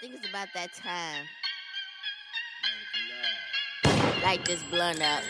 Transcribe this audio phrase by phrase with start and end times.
[0.00, 1.24] think it's about that time.
[4.22, 5.24] Light this blunt up.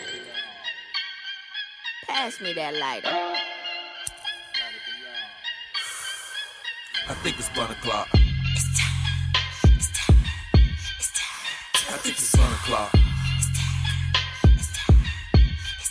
[2.07, 3.07] Pass me that lighter.
[7.07, 8.09] I think it's one o'clock.
[8.13, 9.75] It's time.
[9.75, 10.17] It's time.
[10.99, 11.93] It's time.
[11.93, 12.91] I think it's one o'clock.
[13.33, 13.85] It's time.
[14.53, 14.97] It's time.
[15.79, 15.89] It's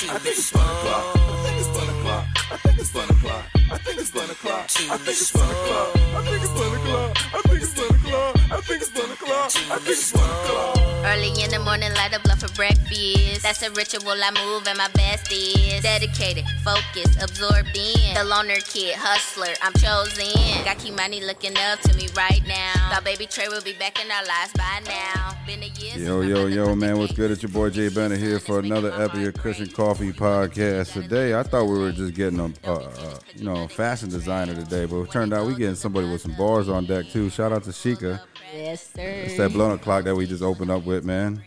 [0.00, 0.16] time.
[0.16, 1.16] I think it's one o'clock.
[1.16, 2.26] I think it's one o'clock.
[2.50, 3.59] I think it's one o'clock.
[3.72, 4.64] I think it's one o'clock.
[4.64, 5.96] I think it's one o'clock.
[5.96, 7.16] I think it's one o'clock.
[7.34, 8.36] I think it's one o'clock.
[8.50, 9.46] I think it's one o'clock.
[9.46, 10.76] I think it's one o'clock.
[11.06, 13.42] Early in the morning, light a blunt for breakfast.
[13.42, 18.14] That's a ritual I move, and my best is dedicated, focused, absorbed in.
[18.14, 20.34] The loner kid, hustler, I'm chosen.
[20.64, 22.74] Got key money looking up to me right now.
[22.90, 25.32] Thought baby Trey will be back in our lives by now.
[25.46, 25.96] Been a year.
[25.96, 27.30] Yo, yo, yo, man, what's good?
[27.30, 30.92] It's your boy Jay Bennett here for another episode of Kush and Coffee Podcast.
[30.92, 34.08] Today, I thought we were just getting a, uh, uh, a, a you know, fashion
[34.08, 37.30] designer today, but it turned out we getting somebody with some bars on deck too.
[37.30, 38.20] Shout out to Sheikah.
[38.54, 39.02] Yes, sir.
[39.02, 41.42] It's that blunt clock that we just opened up with, man.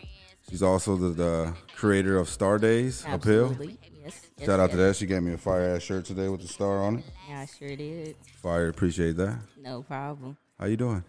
[0.50, 3.52] She's also the, the creator of Star Daze Apparel.
[3.52, 3.80] Absolutely.
[4.04, 4.22] Yes.
[4.38, 4.96] yes, Shout out to that.
[4.96, 7.06] She gave me a fire ass shirt today with the star on it.
[7.30, 8.16] Yeah, I sure did.
[8.42, 9.40] Fire, appreciate that.
[9.62, 10.38] No problem.
[10.60, 11.04] How you doing?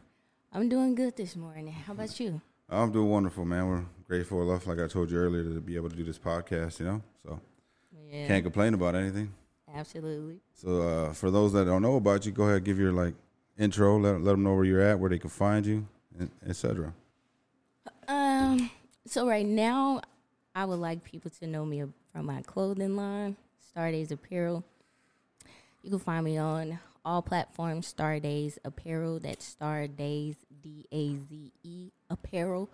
[0.52, 1.72] I'm doing good this morning.
[1.72, 2.40] How about you?
[2.70, 3.68] I'm doing wonderful, man.
[3.68, 6.78] We're grateful enough, like I told you earlier, to be able to do this podcast.
[6.80, 7.40] You know, so
[8.08, 9.32] Yeah, can't complain about anything.
[9.74, 10.40] Absolutely.
[10.54, 13.14] So uh, for those that don't know about you, go ahead give your like
[13.58, 13.98] intro.
[13.98, 15.86] Let let them know where you're at, where they can find you,
[16.46, 16.94] etc.
[18.06, 18.70] Um,
[19.06, 20.00] so right now,
[20.54, 23.36] I would like people to know me from my clothing line,
[23.68, 24.62] Star Daze Apparel.
[25.82, 29.18] You can find me on all platforms, Star Daze Apparel.
[29.18, 32.70] That's Star Daze D A Z E Apparel.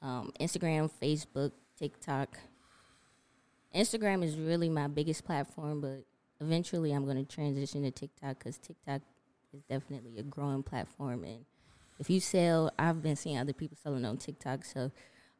[0.00, 2.38] Um, Instagram, Facebook, TikTok.
[3.74, 6.04] Instagram is really my biggest platform, but
[6.42, 9.00] eventually I'm going to transition to TikTok because TikTok
[9.54, 11.24] is definitely a growing platform.
[11.24, 11.44] And
[11.98, 14.90] if you sell, I've been seeing other people selling on TikTok, so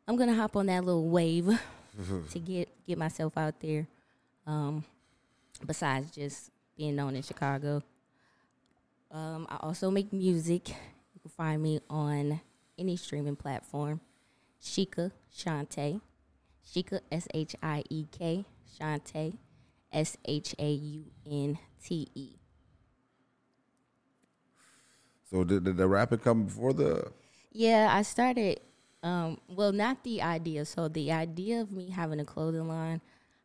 [0.06, 1.48] I'm gonna hop on that little wave
[2.30, 3.86] to get get myself out there.
[4.46, 4.84] Um,
[5.64, 7.82] besides just being known in Chicago,
[9.10, 10.68] um, I also make music.
[10.68, 12.40] You can find me on
[12.78, 14.00] any streaming platform.
[14.62, 16.00] Shika Shaunte,
[16.66, 18.44] Shika S H I E K
[18.78, 19.36] Shaunte,
[19.92, 22.36] S H A U N T E.
[25.30, 27.10] So did, did the rapping come before the?
[27.52, 28.60] Yeah, I started.
[29.02, 30.64] Um, well, not the idea.
[30.64, 33.00] So the idea of me having a clothing line,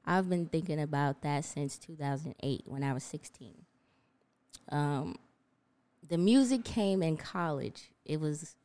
[0.05, 3.53] I've been thinking about that since 2008 when I was 16.
[4.69, 5.15] Um,
[6.07, 7.91] the music came in college.
[8.05, 8.55] It was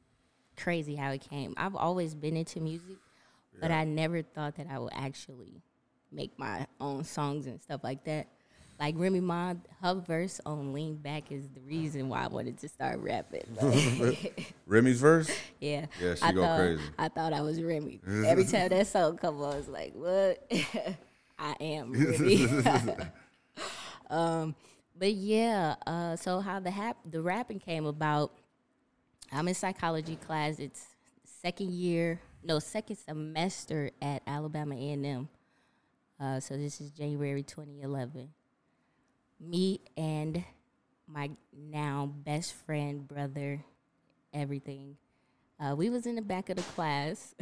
[0.57, 1.55] crazy how it came.
[1.57, 2.97] I've always been into music,
[3.61, 5.63] but I never thought that I would actually
[6.13, 8.29] make my own songs and stuff like that.
[8.81, 12.69] Like Remy Ma, her verse on Lean Back is the reason why I wanted to
[12.69, 13.45] start rapping.
[14.67, 15.31] Remy's verse?
[15.61, 15.87] yeah.
[16.01, 16.83] Yeah, she I go thought, crazy.
[16.99, 18.01] I thought I was Remy.
[18.27, 20.51] Every time that song come on, I was like, what?
[21.39, 22.49] I am Remy.
[24.11, 24.55] um,
[24.99, 28.33] but yeah, uh, so how the hap- the rapping came about,
[29.31, 30.59] I'm in psychology class.
[30.59, 30.85] It's
[31.25, 35.29] second year, no, second semester at Alabama A&M.
[36.23, 38.29] Uh, so this is January 2011.
[39.41, 40.45] Me and
[41.09, 43.65] my now best friend, brother,
[44.33, 44.97] everything.
[45.59, 47.35] Uh, we was in the back of the class,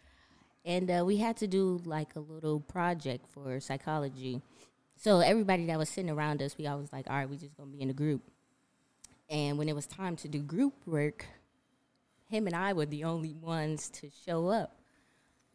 [0.64, 4.40] and uh, we had to do like a little project for psychology.
[4.96, 7.70] So everybody that was sitting around us, we always like, all right, we just gonna
[7.70, 8.22] be in a group.
[9.28, 11.26] And when it was time to do group work,
[12.30, 14.78] him and I were the only ones to show up.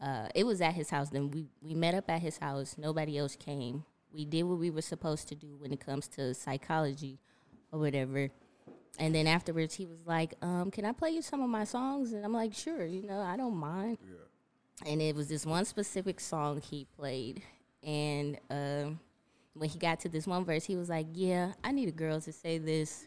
[0.02, 1.10] Uh, it was at his house.
[1.10, 2.76] Then we we met up at his house.
[2.78, 3.84] Nobody else came.
[4.12, 7.20] We did what we were supposed to do when it comes to psychology
[7.72, 8.30] or whatever.
[8.98, 12.14] And then afterwards, he was like, um, "Can I play you some of my songs?"
[12.14, 13.98] And I'm like, "Sure, you know, I don't mind."
[14.86, 17.42] And it was this one specific song he played,
[17.84, 19.00] and um,
[19.54, 22.20] when he got to this one verse, he was like, "Yeah, I need a girl
[22.22, 23.06] to say this.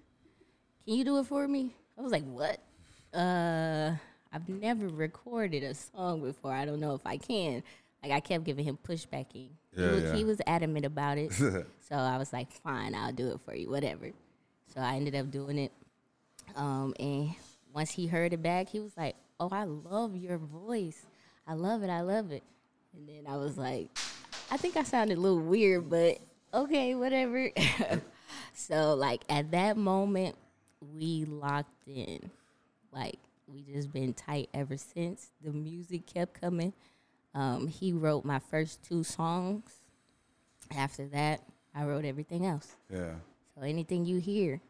[0.85, 2.61] Can you do it for me?" I was like, "What?"
[3.13, 3.97] Uh,
[4.33, 6.53] I've never recorded a song before.
[6.53, 7.63] I don't know if I can.
[8.03, 9.27] Like I kept giving him pushback.
[9.33, 10.15] He, Yeah, he, was, yeah.
[10.15, 11.33] he was adamant about it.
[11.35, 14.11] so I was like, fine, I'll do it for you, whatever.
[14.75, 15.73] So I ended up doing it.
[16.57, 17.35] Um, and
[17.75, 21.05] once he heard it back, he was like, "Oh, I love your voice.
[21.47, 21.91] I love it.
[21.91, 22.43] I love it."
[22.95, 23.89] And then I was like,
[24.51, 26.19] "I think I sounded a little weird, but
[26.53, 27.51] okay, whatever."
[28.55, 30.37] so like at that moment,
[30.95, 32.31] we locked in.
[32.93, 33.19] Like
[33.53, 35.31] we just been tight ever since.
[35.45, 36.73] The music kept coming.
[37.35, 39.71] Um, he wrote my first two songs.
[40.75, 41.43] After that,
[41.75, 42.77] I wrote everything else.
[42.91, 43.15] Yeah.
[43.55, 44.61] So anything you hear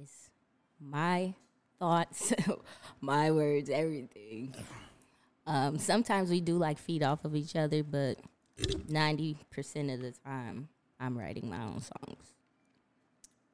[0.00, 0.30] is
[0.80, 1.34] my
[1.78, 2.32] thoughts,
[3.00, 4.54] my words, everything.
[5.46, 8.18] Um, sometimes we do like feed off of each other, but
[8.88, 10.68] ninety percent of the time,
[10.98, 12.34] I'm writing my own songs.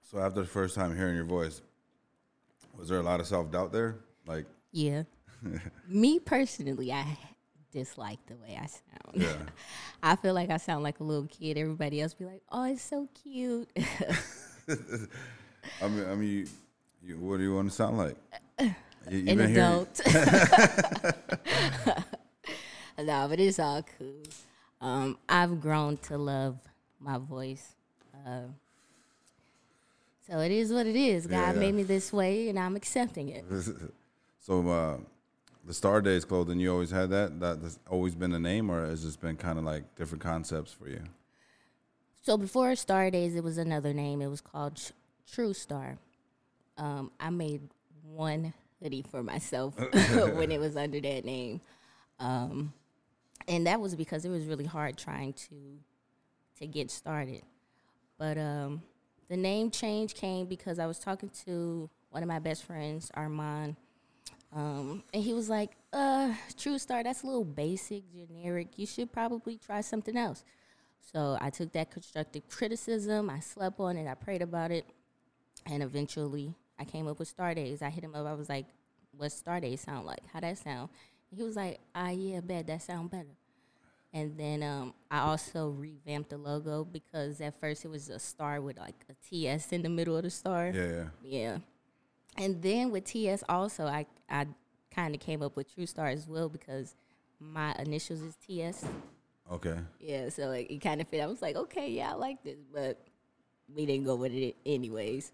[0.01, 1.63] So after the first time hearing your voice,
[2.77, 3.97] was there a lot of self doubt there?
[4.27, 5.03] Like, Yeah.
[5.89, 7.19] Me personally, I
[7.73, 9.15] dislike the way I sound.
[9.15, 9.37] yeah,
[10.03, 11.59] I feel like I sound like a little kid.
[11.59, 13.69] Everybody else be like, "Oh, it's so cute."
[15.81, 16.47] I mean, I mean, you,
[17.03, 18.17] you, what do you want to sound like?
[19.11, 20.01] You, you An adult.
[22.99, 24.23] no, but it's all cool.
[24.81, 26.59] Um, I've grown to love
[27.01, 27.75] my voice.
[28.15, 28.43] Uh,
[30.29, 31.27] so it is what it is.
[31.27, 31.61] God yeah.
[31.61, 33.45] made me this way, and I'm accepting it.
[34.43, 34.97] So uh,
[35.65, 37.39] the Star Daze clothing, you always had that?
[37.39, 40.73] That that's always been the name, or has this been kind of like different concepts
[40.73, 41.01] for you?
[42.23, 44.21] So before Star Daze, it was another name.
[44.21, 44.93] It was called Tr-
[45.33, 45.97] True Star.
[46.77, 47.69] Um, I made
[48.03, 48.53] one
[48.83, 49.77] hoodie for myself
[50.35, 51.61] when it was under that name,
[52.19, 52.73] um,
[53.47, 55.79] and that was because it was really hard trying to
[56.59, 57.43] to get started.
[58.19, 58.83] But um,
[59.29, 63.77] the name change came because I was talking to one of my best friends, Armand,
[64.55, 68.69] um, and he was like, "Uh, True Star, that's a little basic, generic.
[68.77, 70.45] You should probably try something else."
[71.13, 74.87] So I took that constructive criticism, I slept on it, I prayed about it,
[75.67, 77.83] and eventually I came up with Star Daze.
[77.83, 78.67] I hit him up, I was like,
[79.17, 80.23] What Star Daze sound like?
[80.33, 80.91] How that sound?
[81.31, 83.37] And he was like, Ah yeah, bet that sound better.
[84.15, 88.61] And then um, I also revamped the logo because at first it was a star
[88.61, 90.71] with like a TS in the middle of the star.
[90.75, 91.09] Yeah, yeah.
[91.23, 91.59] Yeah.
[92.37, 94.47] And then with TS also I I
[94.95, 96.95] kind of came up with True Star as well because
[97.41, 98.85] my initials is TS.
[99.51, 99.77] Okay.
[100.01, 101.21] Yeah, so like, it kind of fit.
[101.21, 103.01] I was like, okay, yeah, I like this, but
[103.75, 105.33] we didn't go with it anyways.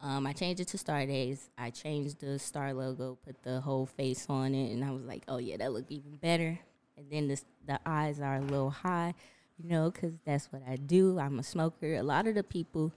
[0.00, 1.48] Um, I changed it to Star Daze.
[1.56, 5.22] I changed the star logo, put the whole face on it, and I was like,
[5.28, 6.58] oh yeah, that looked even better.
[6.96, 9.14] And then the the eyes are a little high,
[9.56, 11.18] you know, because that's what I do.
[11.18, 11.94] I'm a smoker.
[11.94, 12.92] A lot of the people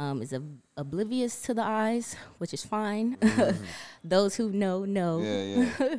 [0.00, 3.18] um, is ob- oblivious to the eyes, which is fine.
[4.04, 5.20] Those who know know.
[5.22, 5.96] Yeah, yeah.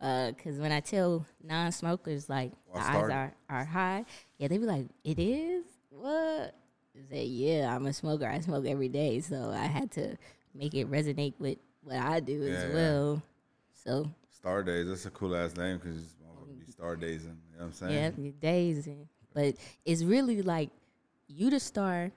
[0.30, 4.06] Because when I tell non-smokers like Well, the I eyes are, are high,
[4.38, 6.54] yeah, they be like, "It is what?"
[6.96, 8.26] I say, "Yeah, I'm a smoker.
[8.26, 10.16] I smoke every day, so I had to
[10.54, 13.22] make it resonate with what I do Yeah, as well."
[13.74, 16.14] So Star Daze, that's a cool ass name because
[16.58, 17.92] be Star and you know what I'm saying?
[17.92, 18.06] yeah,
[18.86, 19.54] and, but
[19.84, 20.70] it's really like
[21.28, 22.10] you the star.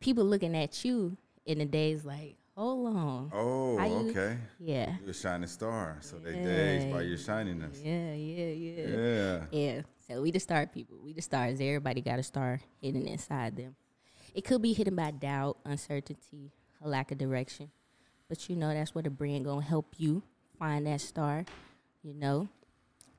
[0.00, 4.38] People looking at you in the days like, "Hold on, Oh, you- okay.
[4.60, 7.08] yeah, You're a shining star, so they days by Yeah.
[7.08, 7.80] your shininess.
[7.82, 9.46] yeah, yeah, yeah." Yeah.
[9.50, 9.82] Yeah.
[10.06, 10.98] So we the star people.
[11.02, 11.60] We the stars.
[11.60, 13.76] Everybody got a star hidden inside them.
[14.34, 17.70] It could be hidden by doubt, uncertainty, a lack of direction.
[18.28, 20.22] But you know that's where the brand gonna help you
[20.58, 21.44] find that star.
[22.02, 22.48] You know,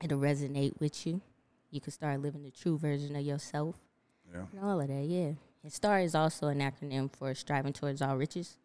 [0.02, 1.20] it'll resonate with you.
[1.70, 3.76] You can start living the true version of yourself
[4.32, 4.46] Yeah.
[4.52, 5.04] and all of that.
[5.04, 5.32] Yeah.
[5.62, 8.56] And STAR is also an acronym for striving towards all riches.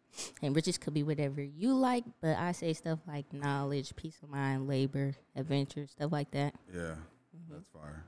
[0.42, 4.30] And riches could be whatever you like, but I say stuff like knowledge, peace of
[4.30, 6.54] mind, labor, adventure, stuff like that.
[6.74, 6.80] Yeah.
[6.80, 7.52] Mm-hmm.
[7.52, 8.04] That's fire.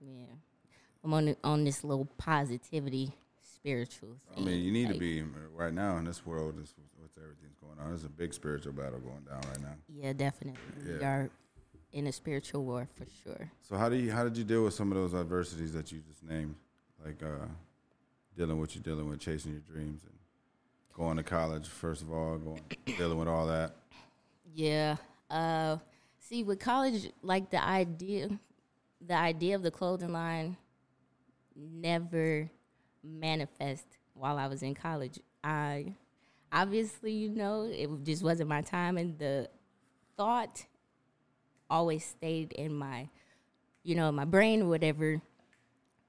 [0.00, 0.24] Yeah,
[1.04, 3.12] I'm on the- on this little positivity,
[3.42, 5.22] spiritual I mean, you need to be
[5.54, 6.56] right now in this world.
[6.60, 7.88] This with everything's going on.
[7.90, 9.74] There's a big spiritual battle going down right now.
[9.88, 10.60] Yeah, definitely.
[10.84, 11.08] We Yeah.
[11.08, 11.30] are
[11.92, 13.50] in a spiritual war for sure.
[13.62, 16.00] So how do you how did you deal with some of those adversities that you
[16.00, 16.56] just named,
[17.04, 17.46] like uh,
[18.36, 20.12] dealing with you're dealing with chasing your dreams and
[20.92, 22.60] going to college first of all, going
[22.98, 23.74] dealing with all that.
[24.54, 24.96] Yeah.
[25.30, 25.78] Uh,
[26.18, 28.28] see, with college, like the idea,
[29.06, 30.56] the idea of the clothing line
[31.54, 32.50] never
[33.02, 35.20] manifest while I was in college.
[35.42, 35.94] I
[36.52, 39.48] obviously, you know, it just wasn't my time, and the
[40.16, 40.64] thought
[41.68, 43.08] always stayed in my,
[43.82, 45.20] you know, my brain whatever,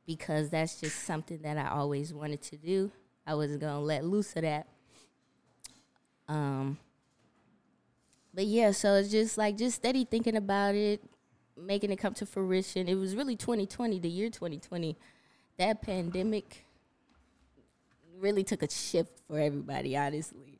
[0.08, 2.92] because that's just something that I always wanted to do.
[3.28, 4.68] I wasn't gonna let loose of that.
[6.30, 6.78] Um,
[8.34, 11.04] but yeah, so it's just like just steady thinking about it,
[11.58, 12.88] making it come to fruition.
[12.88, 14.98] It was really 2020, the year 2020.
[15.58, 16.66] That pandemic
[18.18, 20.60] really took a shift for everybody, honestly.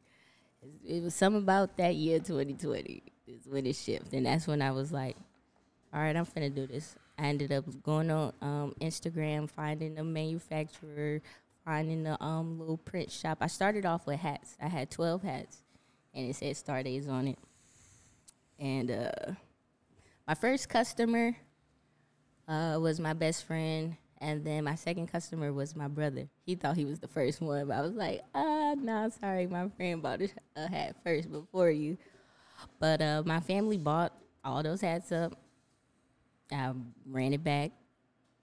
[0.86, 4.14] It was something about that year 2020 is when it shifted.
[4.14, 5.16] And that's when I was like,
[5.94, 6.96] all right, I'm finna do this.
[7.18, 11.22] I ended up going on um, Instagram, finding a manufacturer,
[11.66, 13.40] finding the um, little print shop.
[13.42, 14.56] I started off with hats.
[14.62, 15.58] I had 12 hats,
[16.14, 17.40] and it said Star Daze on it.
[18.60, 19.32] And uh,
[20.28, 21.36] my first customer
[22.48, 26.28] uh, was my best friend And then my second customer was my brother.
[26.46, 29.70] He thought he was the first one, but I was like, ah, no, sorry, my
[29.70, 30.22] friend bought
[30.56, 31.98] a hat first before you.
[32.80, 35.34] But uh, my family bought all those hats up.
[36.52, 36.72] I
[37.06, 37.72] ran it back,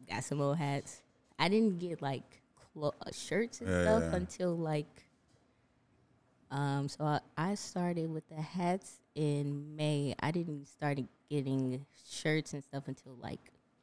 [0.08, 1.02] got some old hats.
[1.38, 2.22] I didn't get like
[2.72, 4.16] clo- uh, shirts and Yeah, stuff yeah.
[4.16, 5.04] until like.
[6.50, 10.14] Um, so I, I started with the hats in May.
[10.20, 13.40] I didn't start getting shirts and stuff until like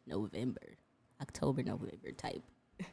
[0.07, 0.75] November,
[1.21, 2.43] October, November type.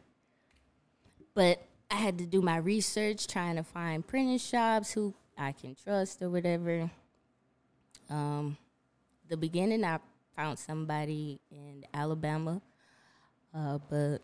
[1.34, 5.76] but I had to do my research trying to find printing shops who I can
[5.76, 6.90] trust or whatever.
[8.10, 8.56] Um,
[9.28, 9.98] the beginning, I
[10.38, 12.62] found somebody in Alabama,
[13.52, 14.18] uh, but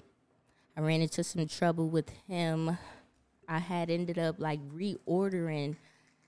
[0.76, 2.78] I ran into some trouble with him.
[3.48, 5.74] I had ended up like reordering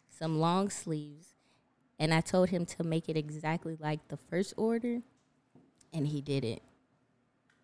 [0.08, 1.28] some long sleeves,
[2.00, 5.02] and I told him to make it exactly like the first order,
[5.92, 6.62] and he did it.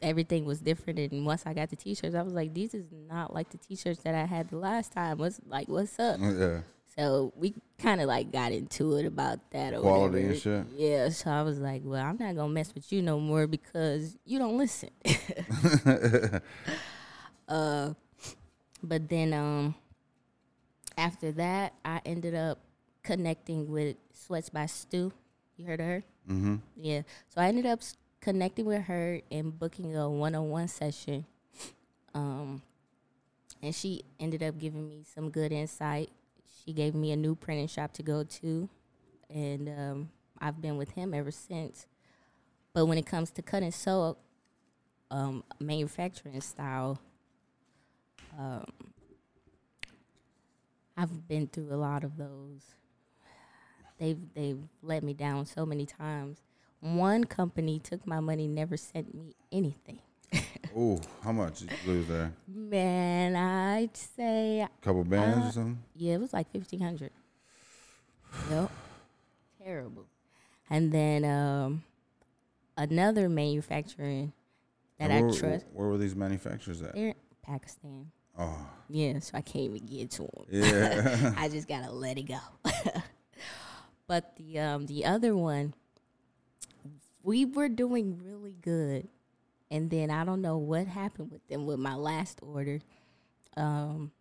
[0.00, 3.34] Everything was different, and once I got the t-shirts, I was like, "These is not
[3.34, 6.20] like the t-shirts that I had the last time." What's like, what's up?
[6.20, 6.60] Yeah.
[6.96, 9.74] So we kind of like got into it about that.
[9.74, 10.32] Or Quality whatever.
[10.32, 10.66] and shit?
[10.76, 11.08] Yeah.
[11.08, 14.38] So I was like, well, I'm not gonna mess with you no more because you
[14.38, 14.90] don't listen.
[17.48, 17.94] uh,
[18.82, 19.74] but then um,
[20.98, 22.58] after that, I ended up
[23.02, 25.12] connecting with Sweats by Stu.
[25.56, 26.04] You heard of her?
[26.28, 26.56] Mm-hmm.
[26.76, 27.02] Yeah.
[27.28, 27.80] So I ended up
[28.20, 31.24] connecting with her and booking a one-on-one session.
[32.14, 32.62] Um,
[33.62, 36.10] and she ended up giving me some good insight.
[36.64, 38.68] She gave me a new printing shop to go to,
[39.28, 41.86] and um, I've been with him ever since.
[42.72, 44.16] But when it comes to cut and sew,
[45.10, 47.00] um, manufacturing style,
[48.38, 48.64] um,
[50.96, 52.74] I've been through a lot of those.
[53.98, 56.42] They've they've let me down so many times.
[56.80, 60.00] One company took my money, never sent me anything.
[60.76, 62.32] Ooh, how much did you lose there?
[62.48, 65.78] Man, I'd say A couple bands Uh, or something?
[65.94, 67.10] yeah, it was like fifteen hundred.
[68.50, 68.70] Yep,
[69.62, 70.06] terrible.
[70.70, 71.84] And then um,
[72.78, 74.32] another manufacturing
[74.98, 76.94] that And I trust, Where were these manufacturers at?
[76.94, 78.10] they're in Pakistan.
[78.38, 78.56] Oh,
[78.88, 80.46] Yeah, so I can't even get to them.
[80.50, 81.34] yeah.
[81.36, 82.38] I just gotta let it go.
[84.06, 85.74] but the um the other one,
[87.22, 89.08] we were doing really good,
[89.72, 92.78] and then I don't know what happened with them with my last order.
[93.56, 94.12] Um,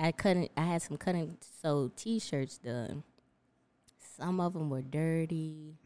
[0.00, 0.50] I couldn't.
[0.56, 3.04] I had some cutting sew T-shirts done.
[4.16, 5.76] Some of them were dirty.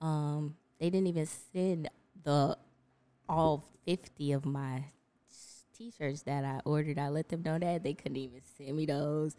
[0.00, 1.90] Um, they didn't even send
[2.24, 2.56] the
[3.28, 4.84] all fifty of my
[5.76, 6.98] t-shirts that I ordered.
[6.98, 9.36] I let them know that they couldn't even send me those.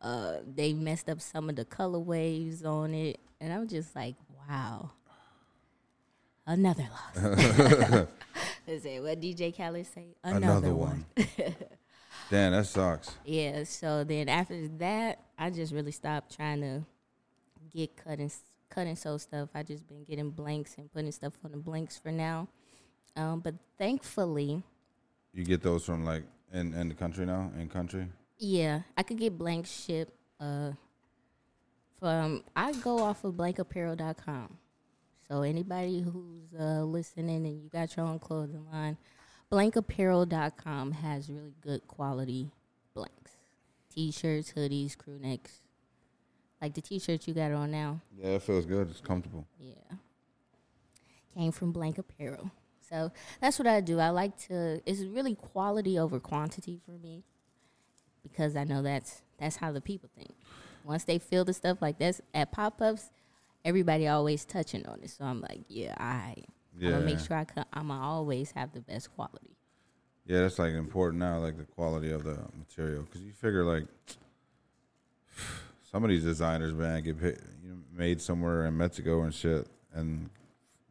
[0.00, 4.16] Uh, they messed up some of the colorways on it, and I'm just like,
[4.48, 4.90] wow,
[6.46, 8.06] another loss.
[8.66, 10.16] Is it what DJ Khaled say?
[10.24, 11.06] Another, Another one.
[11.16, 11.26] one.
[12.30, 13.14] Damn, that sucks.
[13.24, 13.64] Yeah.
[13.64, 16.84] So then after that, I just really stopped trying to
[17.70, 18.32] get cut and
[18.68, 19.50] cut and sew stuff.
[19.54, 22.48] I just been getting blanks and putting stuff on the blanks for now.
[23.16, 24.62] Um, but thankfully,
[25.32, 27.50] You get those from like in, in the country now?
[27.58, 28.06] In country?
[28.38, 30.12] Yeah, I could get blank ship.
[30.40, 30.72] Uh,
[31.98, 34.58] from I go off of blankapparel.com.
[35.28, 38.96] So anybody who's uh, listening and you got your own clothing line,
[39.50, 42.50] blankapparel.com has really good quality
[42.94, 43.32] blanks,
[43.92, 45.60] t-shirts, hoodies, crew necks,
[46.62, 48.00] like the t-shirt you got on now.
[48.16, 48.88] Yeah, it feels good.
[48.90, 49.46] It's comfortable.
[49.58, 49.96] Yeah.
[51.34, 52.50] Came from Blank Apparel.
[52.88, 53.98] So that's what I do.
[53.98, 57.24] I like to it's really quality over quantity for me.
[58.22, 60.34] Because I know that's that's how the people think.
[60.84, 63.10] Once they feel the stuff like this at pop ups,
[63.66, 65.10] everybody always touching on it.
[65.10, 66.36] So I'm like, yeah, I
[66.80, 69.56] I'm gonna make sure I can, I'm gonna always have the best quality.
[70.24, 73.86] Yeah, that's like important now, like the quality of the material, because you figure like
[75.90, 79.66] some of these designers, man, get paid, you know, made somewhere in Mexico and shit,
[79.92, 80.30] and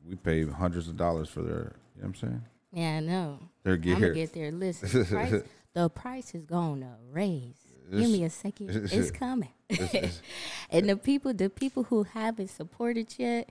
[0.07, 2.41] we pay hundreds of dollars for their, you know what I'm saying?
[2.73, 3.39] Yeah, I know.
[3.63, 4.13] Their I'm gonna gear.
[4.13, 4.51] get there.
[4.51, 7.55] Listen, the price, the price is gonna raise.
[7.91, 8.69] Give me a second.
[8.91, 9.49] It's coming.
[10.69, 13.49] and the people, the people who haven't supported yet,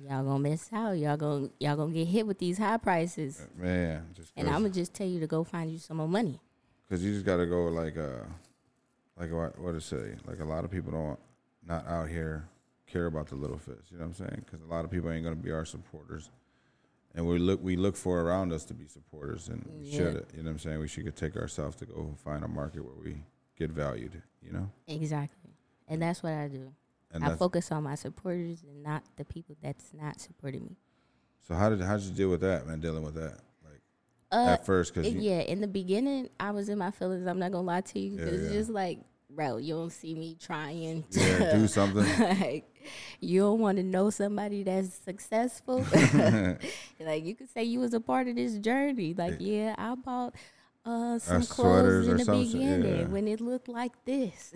[0.00, 0.92] y'all gonna miss out.
[0.92, 3.46] Y'all gonna y'all gonna get hit with these high prices.
[3.56, 6.40] Man, just And I'm gonna just tell you to go find you some more money.
[6.88, 8.24] because you just got to go like uh,
[9.18, 10.14] like what what to say?
[10.26, 11.18] Like a lot of people don't
[11.66, 12.48] not out here
[12.86, 13.76] care about the little fish.
[13.90, 14.42] You know what I'm saying?
[14.44, 16.30] Because a lot of people ain't gonna be our supporters,
[17.14, 19.96] and we look we look for around us to be supporters, and we Yeah.
[19.96, 20.26] should.
[20.34, 20.78] You know what I'm saying?
[20.80, 23.22] We should take ourselves to go find a market where we
[23.56, 24.22] get valued.
[24.42, 25.50] You know, Exactly.
[25.88, 26.72] And that's what I do.
[27.12, 30.76] and I focus on my supporters and not the people that's not supporting me.
[31.40, 32.80] so how did how did you deal with that, man?
[32.80, 33.80] Dealing with that, like
[34.32, 37.26] at first because Uh, yeah, in the beginning, I was in my feelings.
[37.26, 38.16] I'm not gonna lie to you.
[38.16, 38.58] 'cause Yeah, it's yeah.
[38.58, 39.00] just like,
[39.34, 42.04] bro, you don't see me trying to yeah, do something.
[42.40, 42.74] like
[43.20, 45.84] you don't want to know somebody that's successful.
[47.00, 49.14] like you could say you was a part of this journey.
[49.14, 50.34] Like, yeah, I bought
[50.84, 53.06] uh some sweaters clothes in the some beginning yeah.
[53.06, 54.52] when it looked like this.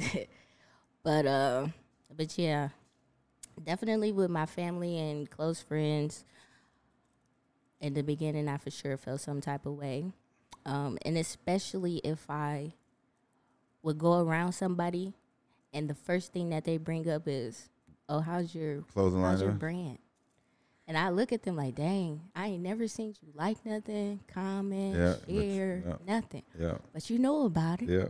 [1.03, 1.67] but uh
[2.17, 2.71] but yeah,
[3.63, 6.25] definitely with my family and close friends.
[7.81, 10.07] In the beginning, I for sure felt some type of way,
[10.65, 12.73] um, and especially if I
[13.85, 15.15] would go around somebody,
[15.73, 17.69] and the first thing that they bring up is,
[18.09, 19.99] "Oh, how's your Clothing how's your brand?"
[20.89, 24.97] And I look at them like, "Dang, I ain't never seen you like nothing, comment,
[24.97, 25.97] Yeah, but- share, yeah.
[26.07, 28.09] nothing, Yeah, but you know about it." yeah,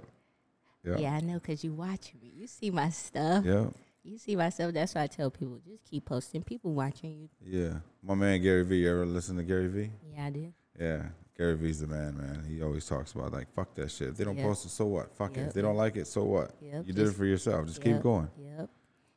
[0.84, 2.32] yeah, Yeah, I know because you watch me.
[2.34, 3.44] You see my stuff.
[3.44, 3.66] yeah,
[4.06, 4.74] You see myself.
[4.74, 6.42] That's why I tell people just keep posting.
[6.42, 7.28] People watching you.
[7.40, 7.78] yeah.
[8.02, 8.80] My man Gary Vee.
[8.82, 9.90] You ever listen to Gary Vee?
[10.12, 10.52] Yeah, I did.
[10.78, 12.44] Yeah, Gary Vee's the man, man.
[12.48, 14.08] He always talks about like, fuck that shit.
[14.08, 14.46] If they don't Yep.
[14.46, 15.16] post it, so what?
[15.16, 15.40] Fuck it.
[15.48, 16.52] If they don't like it, so what?
[16.60, 17.66] Yep, You did it for yourself.
[17.66, 18.28] Just Yep, keep going.
[18.38, 18.70] Yep.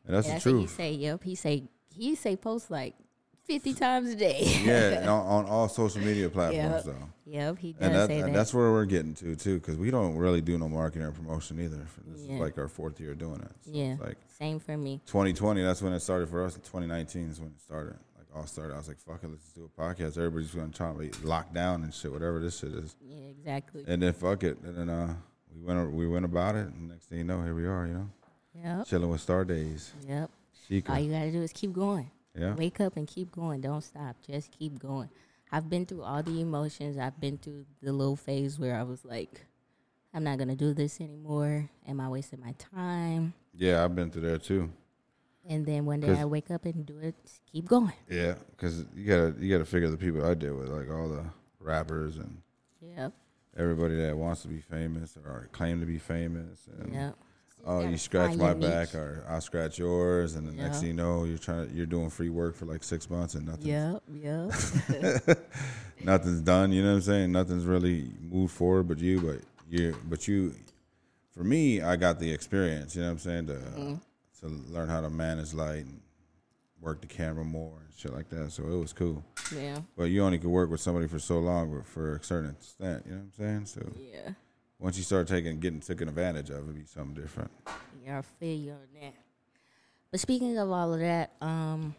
[0.05, 2.95] And that's Yeah, the I think He say, "Yep." He say he say post like
[3.43, 4.43] fifty times a day.
[4.63, 6.95] yeah, on, on all social media platforms Yep.
[6.95, 7.09] though.
[7.25, 7.57] yep.
[7.59, 8.33] He does And, that, say and that.
[8.37, 11.59] that's where we're getting to too, because we don't really do no marketing or promotion
[11.61, 11.85] either.
[12.07, 12.35] This Yeah.
[12.35, 13.51] is like our fourth year doing it.
[13.61, 13.93] So yeah.
[13.93, 15.01] It's like Same for me.
[15.07, 16.55] 2020, that's when it started for us.
[16.55, 17.95] 2019 is when it started.
[18.37, 18.73] Like all started.
[18.73, 20.17] I was like, fuck it, let's do a podcast.
[20.17, 22.95] Everybody's gonna try to be locked down and shit, whatever this shit is.
[23.01, 23.83] Yeah, exactly.
[23.87, 24.57] And then fuck it.
[24.63, 25.15] And then uh
[25.53, 27.93] we went we went about it and next thing you know, here we are, you
[27.93, 28.09] know.
[28.53, 28.87] Yep.
[28.87, 29.91] Chilling with Star Daze.
[30.07, 30.29] Yep.
[30.67, 30.91] Chica.
[30.91, 32.11] All you gotta do is keep going.
[32.35, 32.53] yeah.
[32.53, 33.61] Wake up and keep going.
[33.61, 34.15] Don't stop.
[34.25, 35.09] Just keep going.
[35.51, 36.97] I've been through all the emotions.
[36.97, 39.45] I've been through the little phase where I was like,
[40.13, 41.69] I'm not gonna do this anymore.
[41.87, 43.33] Am I wasting my time?
[43.55, 44.69] Yeah, I've been through there too.
[45.49, 47.15] And then one day I wake up and do it.
[47.51, 47.93] Keep going.
[48.09, 51.23] Yeah, because you gotta you gotta figure the people I deal with, like all the
[51.59, 52.41] rappers and
[52.81, 53.13] Yep.
[53.57, 56.67] everybody that wants to be famous or claim to be famous.
[56.79, 57.15] And Yep.
[57.65, 58.95] oh, you scratch my back, niche.
[58.95, 62.29] or I scratch yours, and the next thing you know, you're trying you're doing free
[62.29, 63.67] work for like six months and nothing.
[63.67, 64.03] Yep.
[64.13, 64.51] Yep.
[66.03, 66.71] nothing's done.
[66.71, 67.31] You know what I'm saying?
[67.31, 70.53] Nothing's really moved forward, but you, but you, but you.
[71.31, 72.95] For me, I got the experience.
[72.95, 73.47] You know what I'm saying?
[73.47, 73.95] To Mm-hmm.
[74.41, 75.99] To learn how to manage light and
[76.79, 78.51] work the camera more and shit like that.
[78.51, 79.23] So it was cool.
[79.55, 79.79] yeah.
[79.97, 83.03] But you only could work with somebody for so long, but for a certain extent.
[83.05, 83.65] You know what I'm saying?
[83.65, 84.31] So Yeah.
[84.79, 87.49] once you start taking getting taken advantage of, it'd be something different.
[88.05, 89.13] Yeah, I feel you on that.
[90.11, 91.95] But speaking of all of that, um,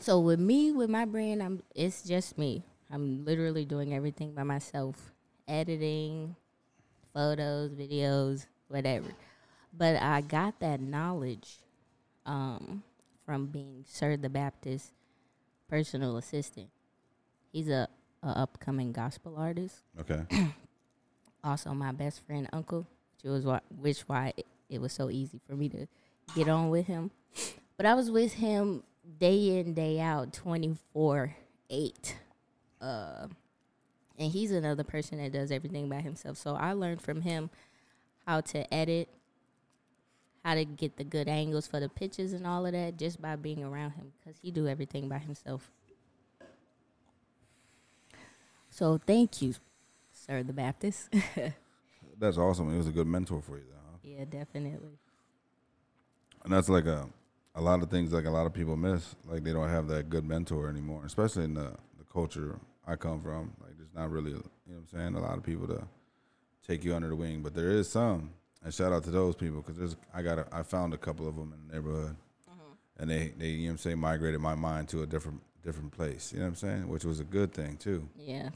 [0.00, 2.62] so with me, with my brand, I'm it's just me.
[2.90, 5.12] I'm literally doing everything by myself,
[5.48, 6.36] editing,
[7.12, 9.08] photos, videos, whatever.
[9.76, 11.58] But I got that knowledge
[12.26, 12.82] um,
[13.24, 14.92] from being Sir the Baptist
[15.68, 16.68] personal assistant.
[17.52, 17.88] He's a,
[18.22, 20.22] a upcoming gospel artist Okay.
[21.44, 22.86] also my best friend uncle,
[23.22, 25.86] which was why, which why it, it was so easy for me to
[26.34, 27.10] get on with him.
[27.76, 28.84] But I was with him
[29.18, 31.34] day in day out, twenty four
[31.68, 32.16] eight.
[32.80, 33.26] Uh,
[34.16, 36.36] and he's another person that does everything by himself.
[36.36, 37.50] So I learned from him
[38.26, 39.08] how to edit,
[40.44, 43.34] how to get the good angles for the pitches and all of that, just by
[43.34, 45.70] being around him, because he do everything by himself.
[48.68, 49.54] So thank you,
[50.12, 51.08] Sir the Baptist.
[52.18, 52.72] That's awesome.
[52.72, 53.78] It was a good mentor for you, though.
[53.90, 53.98] Huh?
[54.02, 54.98] Yeah, definitely.
[56.44, 57.08] And that's like a
[57.54, 59.16] a lot of things like a lot of people miss.
[59.24, 63.22] Like they don't have that good mentor anymore, especially in the the culture I come
[63.22, 63.54] from.
[63.60, 65.84] Like there's not really, you know what I'm saying, a lot of people to
[66.66, 68.30] take you under the wing, but there is some.
[68.64, 71.28] And shout out to those people because there's I got a, I found a couple
[71.28, 72.16] of them in the neighborhood,
[72.98, 75.92] and they they you know what I'm saying migrated my mind to a different different
[75.92, 76.32] place.
[76.32, 78.08] You know what I'm saying, which was a good thing too.
[78.16, 78.48] Yeah.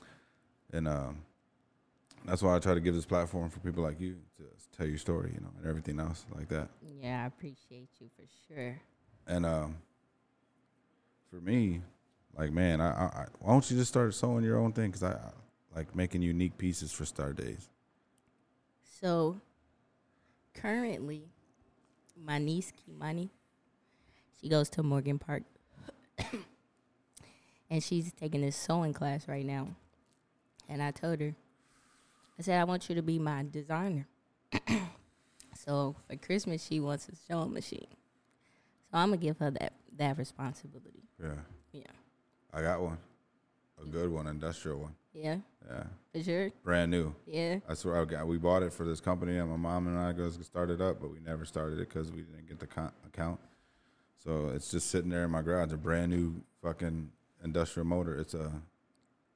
[0.72, 1.18] And um,
[2.24, 4.44] that's why I try to give this platform for people like you to
[4.76, 6.68] tell your story, you know, and everything else like that.
[7.00, 8.80] Yeah, I appreciate you for sure.
[9.26, 9.76] And um,
[11.30, 11.82] for me,
[12.36, 14.90] like man, I, I, I why don't you just start sewing your own thing?
[14.90, 17.68] Cause I, I like making unique pieces for Star Daze.
[19.00, 19.40] So,
[20.60, 21.22] currently,
[22.20, 23.30] my niece Kimani,
[24.40, 25.42] she goes to Morgan Park,
[27.70, 29.68] and she's taking this sewing class right now.
[30.68, 31.34] And I told her,
[32.38, 34.06] I said, I want you to be my designer.
[35.54, 37.86] so for Christmas, she wants a sewing machine.
[38.90, 41.02] So I'm gonna give her that that responsibility.
[41.20, 41.34] Yeah,
[41.72, 41.82] Yeah,
[42.52, 42.98] I got one,
[43.82, 44.94] a good one, industrial one.
[45.12, 45.38] yeah,
[45.68, 46.50] Yeah, for sure.
[46.64, 47.14] brand new.
[47.26, 48.26] Yeah, That's where I got.
[48.26, 51.00] We bought it for this company, and my mom and I goes started it up,
[51.00, 53.38] but we never started it because we didn't get the con- account.
[54.22, 57.10] So it's just sitting there in my garage, a brand new fucking
[57.44, 58.16] industrial motor.
[58.18, 58.50] It's a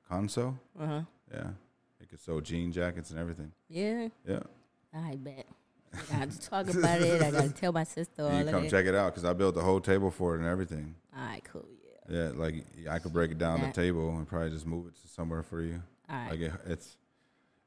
[0.08, 0.58] console.
[0.78, 1.00] uh huh.
[1.32, 1.48] Yeah,
[2.00, 3.52] you could sew jean jackets and everything.
[3.68, 4.40] Yeah, Yeah,
[4.94, 5.46] I bet.
[5.94, 7.22] I got to talk about it.
[7.22, 9.24] I got to tell my sister all and of you come check it out because
[9.24, 10.94] I built the whole table for it and everything.
[11.16, 11.66] All right, cool.
[12.08, 12.30] Yeah.
[12.34, 15.08] Like I could break it down That- the table and probably just move it to
[15.08, 15.82] somewhere for you.
[16.10, 16.30] All right.
[16.30, 16.96] Like it, it's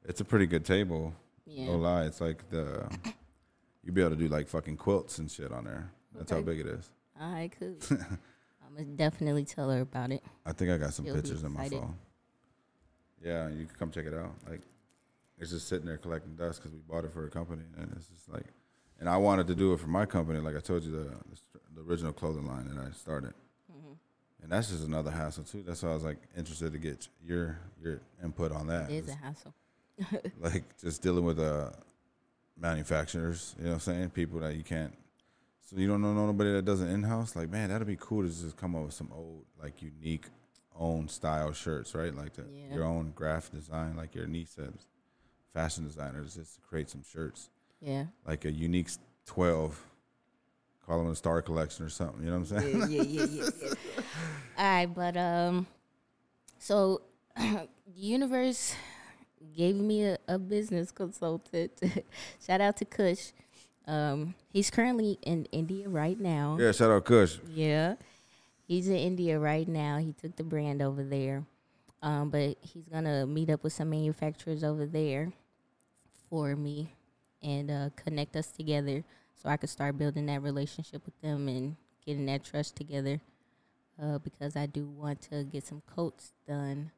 [0.04, 1.14] it's a pretty good table.
[1.46, 1.66] yeah.
[1.66, 2.88] No lie, it's like the
[3.82, 5.90] you'd be able to do like fucking quilts and shit on there.
[6.14, 6.88] That's how big it is.
[7.20, 7.76] All right, cool.
[7.90, 10.22] I'm gonna definitely tell her about it.
[10.44, 11.96] I think I got some She'll pictures in my phone.
[13.24, 14.34] Yeah, you can come check it out.
[14.48, 14.60] Like
[15.38, 18.06] it's just sitting there collecting dust because we bought it for a company, and it's
[18.08, 18.44] just like,
[19.00, 20.38] and I wanted to do it for my company.
[20.40, 23.34] Like I told you, the the, the original clothing line that I started.
[24.46, 25.64] And that's just another hassle too.
[25.66, 28.88] That's why I was like interested to get your your input on that.
[28.88, 29.52] It is a hassle.
[30.40, 31.70] like just dealing with uh
[32.56, 34.10] manufacturers, you know what I'm saying?
[34.10, 34.94] People that you can't
[35.62, 37.34] so you don't know nobody that does it in house?
[37.34, 40.26] Like, man, that'd be cool to just come up with some old, like unique
[40.78, 42.14] own style shirts, right?
[42.14, 42.72] Like the, Yeah.
[42.76, 44.74] your own graphic design, like your niece said,
[45.52, 47.50] fashion designers, just to create some shirts.
[47.80, 48.04] Yeah.
[48.24, 48.90] Like a unique
[49.24, 49.82] twelve.
[50.86, 52.90] Call them a star collection or something, you know what I'm saying?
[52.90, 53.68] yeah, yeah, yeah, yeah.
[54.58, 55.66] All right, but um,
[56.58, 57.02] so
[57.36, 58.74] the universe
[59.56, 61.72] gave me a, a business consultant.
[62.46, 63.32] Shout out to Kush.
[63.86, 66.56] Um, he's currently in India right now.
[66.58, 67.38] yeah, shout out Kush.
[67.48, 67.94] Yeah.
[68.66, 69.98] He's in India right now.
[69.98, 71.44] He took the brand over there.
[72.02, 75.32] Um, but he's gonna meet up with some manufacturers over there
[76.28, 76.92] for me
[77.42, 79.04] and uh, connect us together
[79.40, 83.20] so I could start building that relationship with them and getting that trust together.
[84.00, 86.90] Uh, because I do want to get some coats done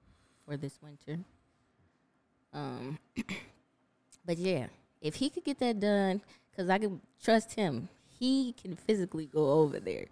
[0.45, 1.21] for this winter.
[2.53, 2.99] Um,
[4.27, 4.67] but yeah,
[5.01, 6.21] if he could get that done,
[6.51, 10.07] because I can trust him, he can physically go over there.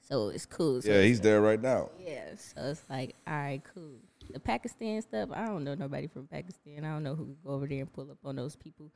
[0.00, 0.80] So it's cool.
[0.80, 1.90] So Yeah, he's there right now.
[1.98, 3.96] yeah, so it's like, all right, cool.
[4.30, 6.84] The Pakistan stuff, I don't know nobody from Pakistan.
[6.84, 8.90] I don't know who could go over there and pull up on those people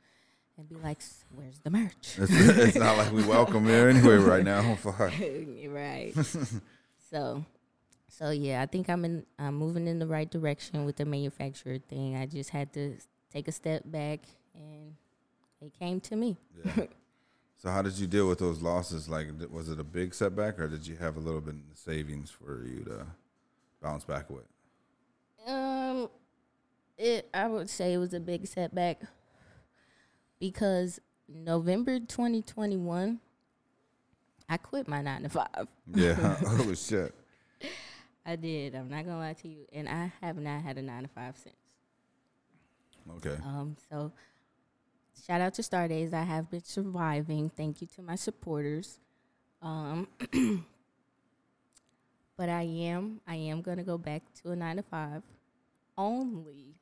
[0.57, 0.99] and be like,
[1.35, 4.77] "Where's the merch?" It's, it's not like we welcome there anyway right now.
[5.69, 6.13] Right.
[7.09, 7.45] so,
[8.07, 9.25] so yeah, I think I'm in.
[9.39, 12.15] I'm moving in the right direction with the manufacturer thing.
[12.15, 12.97] I just had to
[13.31, 14.19] take a step back,
[14.53, 14.95] and
[15.61, 16.37] it came to me.
[16.65, 16.85] Yeah.
[17.55, 19.07] So how did you deal with those losses?
[19.07, 22.29] Like, was it a big setback, or did you have a little bit in savings
[22.29, 23.05] for you to
[23.81, 24.43] bounce back with?
[25.47, 26.09] Um,
[26.97, 29.03] it I would say it was a big setback
[30.43, 33.17] because November 2021,
[34.49, 35.69] I quit my nine to five.
[35.95, 36.35] Yeah.
[36.45, 37.15] oh shit.
[38.25, 38.75] I did.
[38.75, 41.37] I'm not gonna lie to you, and I have not had a nine to five
[41.37, 41.55] since.
[43.17, 43.41] Okay.
[43.41, 44.11] Um, so
[45.25, 46.13] shout out to Star Daze.
[46.13, 47.49] I have been surviving.
[47.49, 48.99] Thank you to my supporters.
[49.61, 50.09] Um,
[52.37, 55.23] but I am I am gonna go back to a nine to five,
[55.97, 56.75] only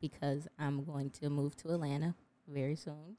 [0.00, 2.14] because I'm going to move to Atlanta
[2.48, 3.16] very soon.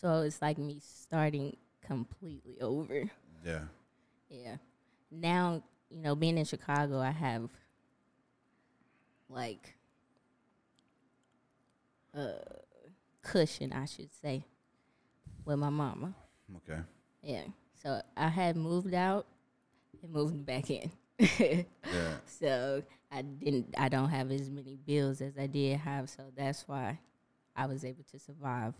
[0.00, 3.10] So it's like me starting completely over.
[3.44, 3.62] Yeah.
[4.28, 4.56] Yeah.
[5.10, 7.48] Now, you know, being in Chicago, I have
[9.28, 9.74] like
[12.14, 12.34] a
[13.22, 14.44] cushion, I should say,
[15.44, 16.14] with my mama.
[16.56, 16.80] Okay.
[17.22, 17.44] Yeah.
[17.82, 19.26] So I had moved out
[20.02, 20.90] and moved back in.
[21.18, 21.62] Yeah.
[22.26, 26.66] so I didn't I don't have as many bills as I did have, so that's
[26.68, 26.98] why
[27.54, 28.74] I was able to survive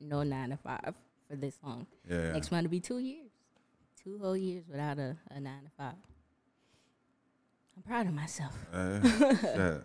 [0.00, 0.94] no nine to five
[1.28, 1.86] for this long.
[2.08, 2.16] Yeah.
[2.16, 2.32] yeah.
[2.32, 3.30] Next month will be two years.
[4.02, 5.94] Two whole years without a, a nine to five.
[7.76, 8.56] I'm proud of myself.
[8.72, 9.82] Uh, shit.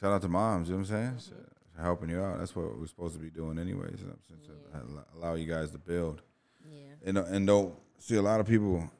[0.00, 0.68] Shout out to moms.
[0.68, 1.18] You know what I'm saying?
[1.18, 1.48] Shit.
[1.82, 2.38] Helping you out.
[2.38, 4.00] That's what we're supposed to be doing, anyways.
[4.00, 4.86] You know what I'm saying?
[4.92, 6.22] To al- Allow you guys to build.
[6.70, 6.92] Yeah.
[7.04, 8.90] And uh, and don't see a lot of people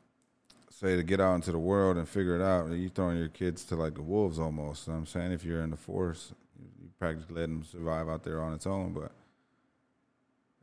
[0.76, 2.70] say to get out into the world and figure it out.
[2.70, 4.86] you're throwing your kids to like the wolves almost.
[4.86, 8.08] You know what I'm saying if you're in the force, you, practically let them survive
[8.08, 8.92] out there on its own.
[8.92, 9.10] But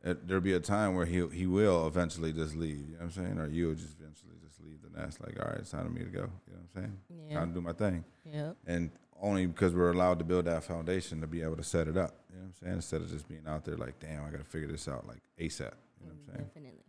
[0.04, 2.78] it, there'll be a time where he he will eventually just leave.
[2.78, 3.38] You know what I'm saying?
[3.38, 5.20] Or you'll just eventually just leave the nest.
[5.20, 6.20] Like, all right, it's time for me to go.
[6.46, 6.98] You know what I'm saying?
[7.28, 7.38] Yeah.
[7.40, 8.04] Time to do my thing.
[8.24, 8.56] Yep.
[8.68, 11.96] And only because we're allowed to build that foundation to be able to set it
[11.96, 12.14] up.
[12.30, 12.74] You know what I'm saying?
[12.74, 15.22] Instead of just being out there like, damn, I got to figure this out like
[15.40, 15.60] ASAP.
[15.60, 15.70] You know
[16.02, 16.46] what I'm saying?
[16.54, 16.84] Definitely.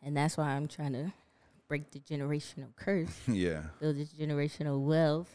[0.00, 1.12] And that's why I'm trying to
[1.68, 3.62] break the generational curse, yeah.
[3.80, 5.34] build this generational wealth.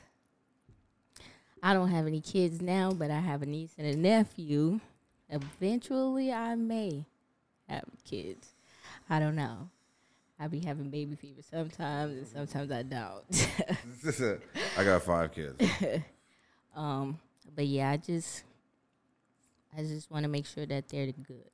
[1.61, 4.81] I don't have any kids now, but I have a niece and a nephew.
[5.29, 7.05] Eventually, I may
[7.69, 8.49] have kids.
[9.09, 9.69] I don't know.
[10.39, 14.39] I be having baby fever sometimes, and sometimes I don't.
[14.77, 15.55] I got five kids.
[16.75, 17.19] Um,
[17.55, 18.43] but yeah, I just,
[19.77, 21.51] I just want to make sure that they're good.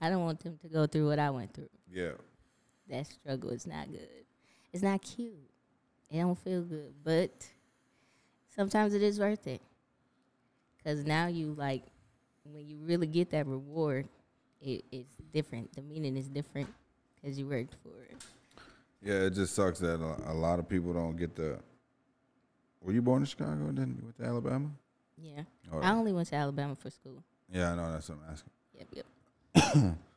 [0.00, 1.70] I don't want them to go through what I went through.
[1.92, 2.12] Yeah.
[2.88, 4.08] That struggle is not good.
[4.72, 5.34] It's not cute.
[6.10, 7.30] It don't feel good, but
[8.54, 9.62] sometimes it is worth it.
[10.84, 11.82] Cause now you like
[12.44, 14.06] when you really get that reward,
[14.60, 15.74] it, it's different.
[15.74, 16.68] The meaning is different
[17.14, 18.16] because you worked for it.
[19.02, 21.58] Yeah, it just sucks that a, a lot of people don't get the.
[22.82, 24.68] Were you born in Chicago and then you went to Alabama?
[25.16, 25.42] Yeah.
[25.72, 27.22] Or- I only went to Alabama for school.
[27.50, 28.50] yeah, I know that's what I'm asking.
[28.78, 29.94] Yep, yep.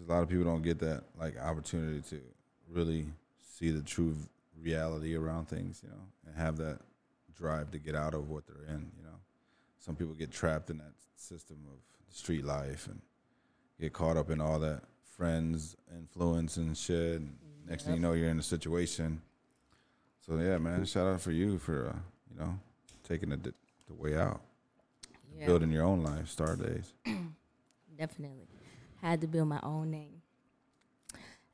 [0.00, 2.20] Because a lot of people don't get that like opportunity to
[2.70, 3.04] really
[3.58, 4.16] see the true
[4.58, 6.78] reality around things, you know, and have that
[7.34, 8.90] drive to get out of what they're in.
[8.96, 9.18] You know,
[9.78, 11.78] some people get trapped in that system of
[12.14, 13.00] street life and
[13.78, 14.84] get caught up in all that
[15.16, 17.20] friends influence and shit.
[17.20, 17.36] And
[17.68, 19.20] next thing you know, you're in a situation.
[20.26, 21.98] So yeah, man, shout out for you for uh,
[22.32, 22.58] you know
[23.06, 24.40] taking the the way out,
[25.36, 25.44] Yeah.
[25.44, 26.94] building your own life, star days.
[27.98, 28.46] Definitely.
[29.02, 30.22] Had to build my own name.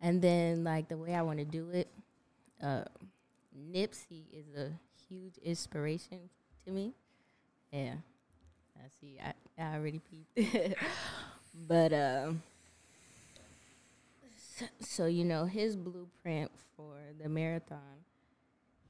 [0.00, 1.88] And then like the way I want to do it,
[2.62, 2.84] uh
[3.72, 4.72] Nipsey is a
[5.08, 6.28] huge inspiration
[6.64, 6.92] to me.
[7.72, 7.94] Yeah.
[8.76, 9.32] I see I,
[9.62, 10.78] I already peeped.
[11.68, 12.42] but um
[14.36, 18.04] so, so you know his blueprint for the marathon,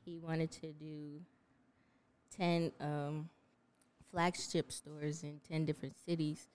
[0.05, 1.21] he wanted to do
[2.37, 3.29] 10 um
[4.11, 6.49] flagship stores in 10 different cities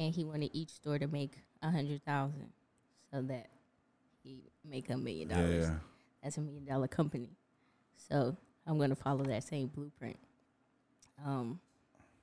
[0.00, 2.48] and he wanted each store to make a hundred thousand
[3.12, 3.50] so that
[4.24, 5.66] he make a million dollars.
[5.68, 5.74] yeah.
[6.22, 7.28] That's a million dollar company.
[8.08, 8.34] So
[8.66, 10.18] I'm gonna follow that same blueprint.
[11.24, 11.60] Um,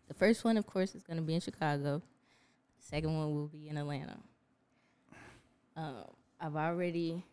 [0.08, 2.02] the first one, of course, is gonna be in Chicago.
[2.80, 4.18] The second one will be in Atlanta.
[5.76, 6.06] Um,
[6.42, 7.24] I've already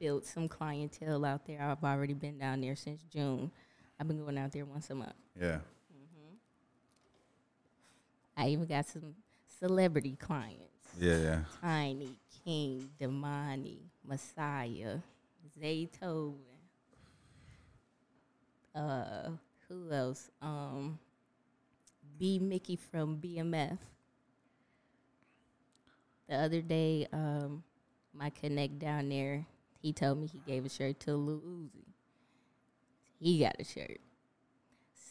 [0.00, 1.62] built some clientele out there.
[1.62, 3.52] I've already been down there since June.
[4.00, 5.14] I've been going out there once a month.
[5.40, 5.58] Yeah.
[8.36, 9.14] I even got some
[9.58, 10.62] celebrity clients.
[10.98, 11.40] Yeah, yeah.
[11.60, 12.10] Tiny,
[12.44, 14.98] King, Domani, Messiah,
[15.60, 16.34] Zaytoven.
[18.74, 19.30] Uh,
[19.68, 20.30] who else?
[20.40, 20.98] Um,
[22.18, 23.78] B Mickey from BMF.
[26.28, 27.62] The other day, um,
[28.12, 29.46] my connect down there,
[29.80, 31.84] he told me he gave a shirt to Lil Uzi.
[33.20, 34.00] He got a shirt.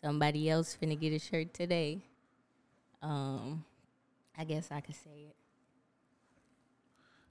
[0.02, 2.02] Somebody else finna get a shirt today.
[3.02, 3.64] Um,
[4.38, 5.36] I guess I could say it.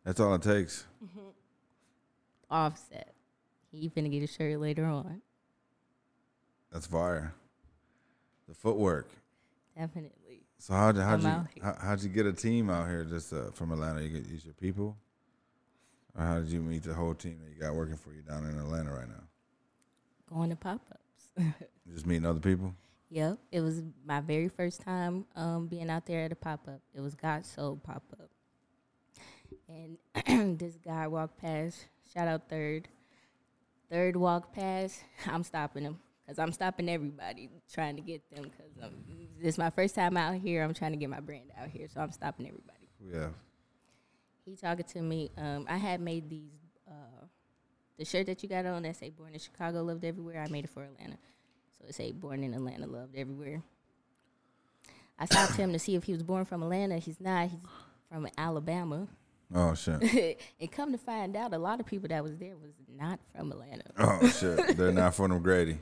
[0.04, 0.84] That's all it takes.
[2.50, 3.14] Offset.
[3.72, 5.22] He finna get a shirt later on.
[6.72, 7.34] That's fire.
[8.48, 9.08] The footwork.
[9.76, 10.42] Definitely.
[10.58, 13.50] So how'd, how'd I'm you how, how'd you get a team out here just uh,
[13.52, 14.02] from Atlanta?
[14.02, 14.96] You get use your people,
[16.16, 18.44] or how did you meet the whole team that you got working for you down
[18.44, 19.24] in Atlanta right now?
[20.32, 21.54] Going to pop ups.
[21.92, 22.74] Just meeting other people.
[23.14, 23.38] Yep.
[23.52, 26.80] It was my very first time um, being out there at a pop up.
[26.92, 28.30] It was God Soul pop up.
[29.68, 31.86] And this guy walked past.
[32.12, 32.88] Shout out Third.
[33.90, 35.02] Third walk past.
[35.26, 38.92] I'm stopping him because I'm stopping everybody trying to get them because
[39.40, 40.64] this is my first time out here.
[40.64, 42.88] I'm trying to get my brand out here, so I'm stopping everybody.
[43.00, 43.28] Yeah.
[44.44, 45.30] he talking to me.
[45.36, 46.50] Um, I had made these
[46.88, 47.26] uh,
[47.98, 50.64] the shirt that you got on that say "Born in Chicago, Loved Everywhere." I made
[50.64, 51.18] it for Atlanta,
[51.80, 53.62] so it say "Born in Atlanta, Loved Everywhere."
[55.18, 56.98] I stopped him to see if he was born from Atlanta.
[56.98, 57.48] He's not.
[57.48, 57.60] He's
[58.10, 59.08] from Alabama.
[59.54, 60.40] Oh shit.
[60.60, 63.52] and come to find out, a lot of people that was there was not from
[63.52, 63.84] Atlanta.
[63.98, 64.76] Oh shit.
[64.76, 65.78] They're not from Grady.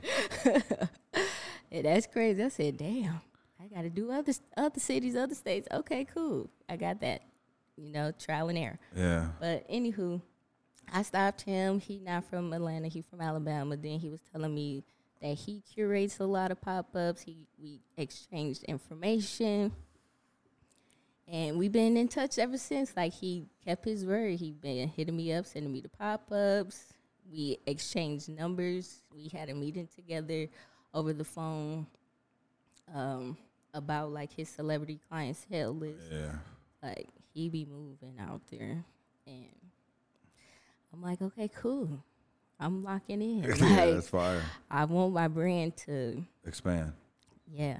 [1.71, 2.43] That's crazy.
[2.43, 3.21] I said, "Damn,
[3.59, 6.49] I got to do other other cities, other states." Okay, cool.
[6.69, 7.21] I got that.
[7.75, 8.79] You know, trial and error.
[8.95, 9.29] Yeah.
[9.39, 10.21] But anywho,
[10.91, 11.79] I stopped him.
[11.79, 12.87] He not from Atlanta.
[12.87, 13.75] He from Alabama.
[13.75, 14.83] Then he was telling me
[15.23, 17.23] that he curates a lot of pop ups.
[17.23, 19.71] He we exchanged information,
[21.27, 22.93] and we've been in touch ever since.
[22.95, 24.35] Like he kept his word.
[24.39, 26.83] He been hitting me up, sending me the pop ups.
[27.31, 29.01] We exchanged numbers.
[29.11, 30.47] We had a meeting together
[30.93, 31.87] over the phone
[32.93, 33.37] um,
[33.73, 36.33] about like his celebrity clientele list Yeah.
[36.83, 38.83] like he be moving out there
[39.25, 39.45] and
[40.93, 42.03] I'm like, okay, cool.
[42.59, 43.43] I'm locking in.
[43.43, 43.59] yeah, like
[43.93, 44.41] that's fire.
[44.69, 46.93] I want my brand to Expand.
[47.51, 47.79] yeah,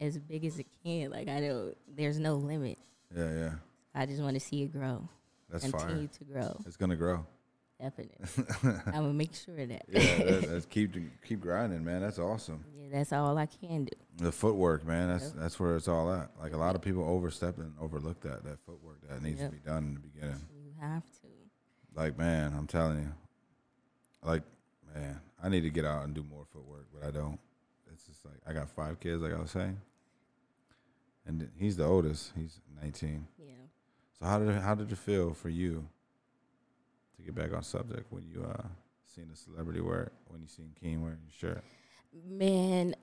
[0.00, 1.10] as big as it can.
[1.10, 2.78] Like I know there's no limit.
[3.14, 3.50] Yeah, yeah.
[3.94, 5.08] I just want to see it grow.
[5.50, 6.18] That's continue fire.
[6.18, 6.60] to grow.
[6.66, 7.26] It's gonna grow.
[7.80, 8.16] Definitely.
[8.86, 9.84] I'm gonna make sure of that.
[9.88, 12.00] Yeah, that, that's keep keep grinding, man.
[12.02, 12.64] That's awesome.
[12.76, 13.92] yeah, that's all I can do.
[14.16, 15.08] The footwork, man.
[15.08, 16.30] That's that's where it's all at.
[16.40, 19.50] Like a lot of people overstep and overlook that that footwork that needs Yep.
[19.50, 20.40] to be done in the beginning.
[20.54, 21.26] You have to.
[21.94, 23.12] Like man, I'm telling you,
[24.24, 24.42] like
[24.94, 27.38] man, I need to get out and do more footwork, but I don't.
[27.92, 29.78] It's just like I got five kids, like I was saying,
[31.26, 32.32] and he's the oldest.
[32.36, 33.26] He's 19.
[33.38, 33.52] Yeah.
[34.18, 35.86] So how did it, how did it feel for you
[37.16, 38.62] to get back on subject when you uh
[39.14, 41.64] seen a celebrity wear it, when you seen King wearing your shirt?
[42.28, 42.94] Man,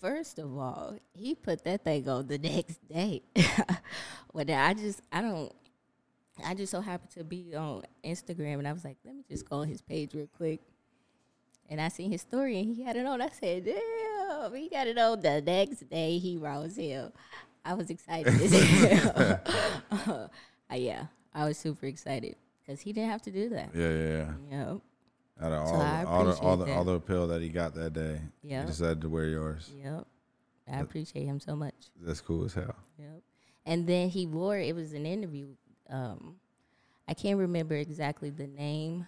[0.00, 3.22] first of all, he put that thing on the next day.
[4.32, 5.52] well, I just, I don't,
[6.44, 9.48] I just so happened to be on Instagram and I was like, let me just
[9.48, 10.60] go on his page real quick.
[11.68, 13.20] And I seen his story and he had it on.
[13.20, 16.18] I said, damn, he got it on the next day.
[16.18, 17.12] He rose hell.
[17.64, 18.32] I was excited
[19.90, 20.28] uh,
[20.72, 23.70] yeah, I was super excited because he didn't have to do that.
[23.74, 24.08] Yeah, yeah,
[24.50, 24.68] yeah.
[24.68, 24.80] Yep.
[25.42, 27.74] Out of So all, the, all, the, all, the, all the appeal that he got
[27.74, 28.62] that day, Yeah.
[28.62, 29.70] he decided to wear yours.
[29.82, 30.06] Yep.
[30.72, 31.74] I appreciate him so much.
[32.00, 32.74] That's cool as hell.
[32.98, 33.22] Yep.
[33.66, 35.48] And then he wore it was an interview.
[35.90, 36.36] Um,
[37.08, 39.06] I can't remember exactly the name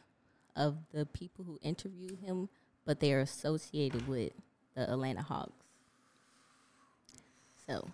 [0.56, 2.48] of the people who interviewed him,
[2.84, 4.32] but they're associated with
[4.74, 5.52] the Atlanta Hawks.
[7.66, 7.88] So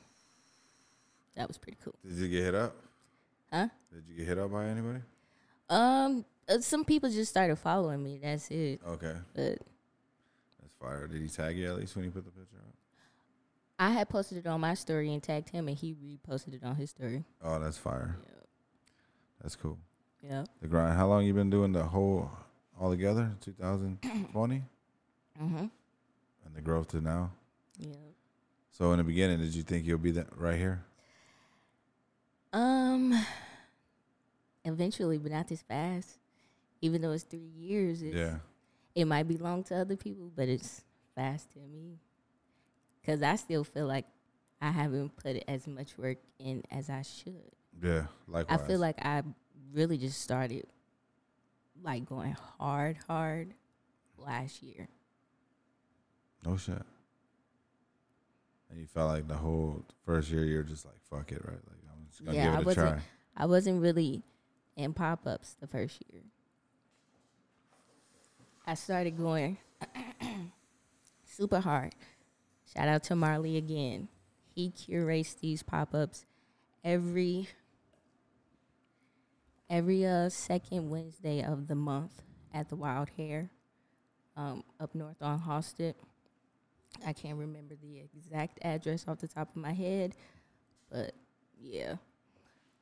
[1.36, 1.94] that was pretty cool.
[2.06, 2.76] Did you get hit up?
[3.52, 3.68] Huh?
[3.92, 5.00] Did you get hit up by anybody?
[5.68, 8.18] Um, uh, some people just started following me.
[8.22, 8.80] That's it.
[8.86, 9.58] Okay, But
[10.60, 11.06] that's fire.
[11.06, 12.74] Did he tag you at least when he put the picture up?
[13.78, 16.76] I had posted it on my story and tagged him, and he reposted it on
[16.76, 17.24] his story.
[17.42, 18.16] Oh, that's fire.
[18.22, 18.33] Yep.
[19.44, 19.76] That's cool.
[20.22, 20.48] Yep.
[20.62, 20.96] The grind.
[20.96, 22.30] How long you been doing the whole
[22.80, 23.30] all together?
[23.42, 24.62] 2020,
[25.42, 25.56] Mm-hmm.
[25.58, 27.30] and the growth to now.
[27.78, 27.96] Yep.
[28.70, 30.82] So in the beginning, did you think you'll be that right here?
[32.54, 33.12] Um,
[34.64, 36.18] eventually, but not this fast.
[36.80, 38.38] Even though it's three years, it's, Yeah.
[38.94, 40.82] it might be long to other people, but it's
[41.14, 41.98] fast to me.
[43.04, 44.06] Cause I still feel like
[44.62, 47.52] I haven't put as much work in as I should.
[47.82, 48.06] Yeah.
[48.28, 48.60] Likewise.
[48.60, 49.22] I feel like I
[49.72, 50.66] really just started
[51.82, 53.54] like going hard, hard
[54.18, 54.88] last year.
[56.44, 56.80] no shit.
[58.70, 61.52] And you felt like the whole first year you're just like fuck it, right?
[61.54, 63.02] Like I'm just gonna Yeah, I give it a wasn't- try.
[63.36, 64.22] I wasn't really
[64.76, 66.22] in pop ups the first year.
[68.66, 69.58] I started going
[71.24, 71.94] super hard.
[72.74, 74.08] Shout out to Marley again.
[74.54, 76.24] He curates these pop ups
[76.82, 77.48] every
[79.68, 82.22] every uh second Wednesday of the month
[82.52, 83.50] at the Wild Hair,
[84.36, 85.94] um, up north on Halsted.
[87.04, 90.14] I can't remember the exact address off the top of my head,
[90.90, 91.12] but
[91.60, 91.96] yeah.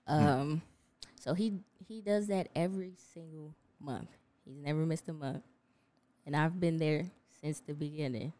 [0.06, 0.62] Um,
[1.18, 4.08] so he he does that every single month.
[4.44, 5.44] He's never missed a month,
[6.26, 8.32] and I've been there since the beginning.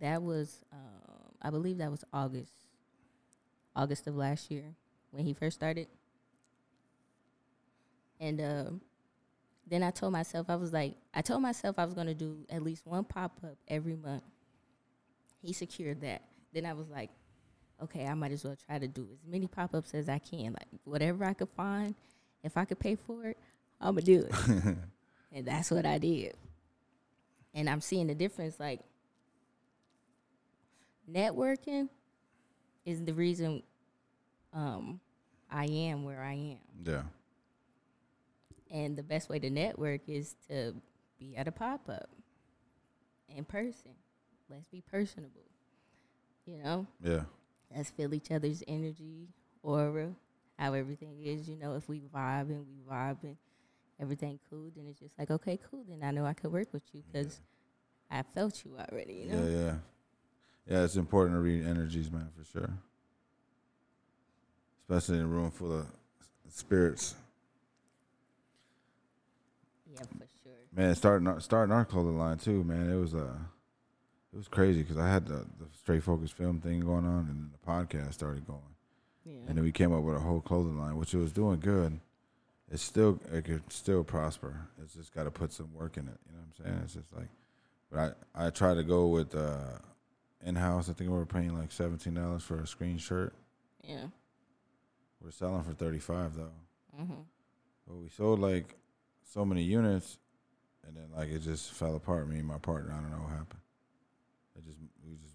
[0.00, 2.52] That was, um, I believe, that was August,
[3.76, 4.74] August of last year
[5.10, 5.88] when he first started.
[8.24, 8.80] And um,
[9.66, 12.62] then I told myself I was like, I told myself I was gonna do at
[12.62, 14.22] least one pop up every month.
[15.42, 16.22] He secured that.
[16.54, 17.10] Then I was like,
[17.82, 20.54] okay, I might as well try to do as many pop ups as I can.
[20.54, 21.94] Like whatever I could find,
[22.42, 23.38] if I could pay for it,
[23.78, 24.34] I'm gonna do it.
[25.32, 26.34] and that's what I did.
[27.52, 28.58] And I'm seeing the difference.
[28.58, 28.80] Like
[31.12, 31.90] networking
[32.86, 33.62] is the reason
[34.54, 34.98] um,
[35.50, 36.58] I am where I am.
[36.82, 37.02] Yeah.
[38.70, 40.74] And the best way to network is to
[41.18, 42.08] be at a pop up
[43.28, 43.92] in person.
[44.50, 45.30] Let's be personable.
[46.46, 46.86] You know?
[47.02, 47.22] Yeah.
[47.74, 49.28] let's feel each other's energy,
[49.62, 50.10] aura,
[50.58, 51.48] how everything is.
[51.48, 53.36] You know, if we vibe and we vibe and
[54.00, 55.84] everything cool, then it's just like, okay, cool.
[55.88, 57.40] Then I know I could work with you because
[58.10, 59.14] I felt you already.
[59.14, 59.74] You know, Yeah, yeah.
[60.66, 62.70] Yeah, it's important to read energies, man, for sure.
[64.82, 65.86] Especially in a room full of
[66.48, 67.14] spirits.
[69.90, 70.52] Yeah, for sure.
[70.72, 72.90] Man, starting our, starting our clothing line too, man.
[72.90, 73.36] It was uh,
[74.32, 77.28] it was crazy because I had the, the straight focus film thing going on, and
[77.28, 78.60] then the podcast started going,
[79.24, 81.60] Yeah, and then we came up with a whole clothing line, which it was doing
[81.60, 82.00] good.
[82.70, 84.68] It's still it could still prosper.
[84.82, 86.18] It's just got to put some work in it.
[86.26, 86.80] You know what I'm saying?
[86.84, 87.28] It's just like,
[87.92, 89.78] but I I try to go with uh,
[90.42, 90.88] in house.
[90.88, 93.34] I think we were paying like seventeen dollars for a screen shirt.
[93.82, 94.06] yeah.
[95.22, 96.52] We're selling for thirty five though.
[97.00, 97.20] Mm-hmm.
[97.86, 98.74] But we sold like
[99.24, 100.18] so many units,
[100.86, 102.28] and then like it just fell apart.
[102.28, 103.60] Me and my partner, I don't know what happened.
[104.56, 105.34] It just we just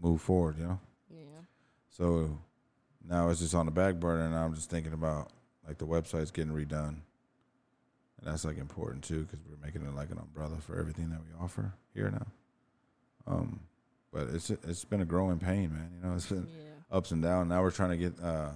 [0.00, 0.80] moved forward, you know.
[1.10, 1.22] Yeah,
[1.90, 2.38] So
[3.08, 5.30] now it's just on the back burner, and I'm just thinking about
[5.66, 7.00] like the website's getting redone,
[8.18, 11.20] and that's like important too because we're making it like an umbrella for everything that
[11.20, 12.26] we offer here now.
[13.26, 13.60] Um,
[14.12, 15.90] but it's it's been a growing pain, man.
[15.94, 16.96] You know, it's been yeah.
[16.96, 17.48] ups and downs.
[17.48, 18.50] Now we're trying to get uh,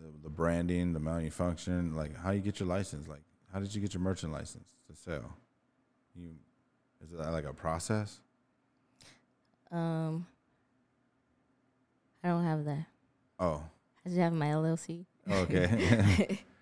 [0.00, 3.08] the the branding, the malfunction, like how you get your license.
[3.08, 3.22] Like,
[3.52, 5.36] how did you get your merchant license to sell?
[6.14, 6.30] You
[7.04, 8.20] is it like a process?
[9.70, 10.26] Um,
[12.22, 12.86] I don't have that.
[13.38, 13.62] Oh,
[14.04, 15.04] I just have my LLC.
[15.30, 16.40] okay.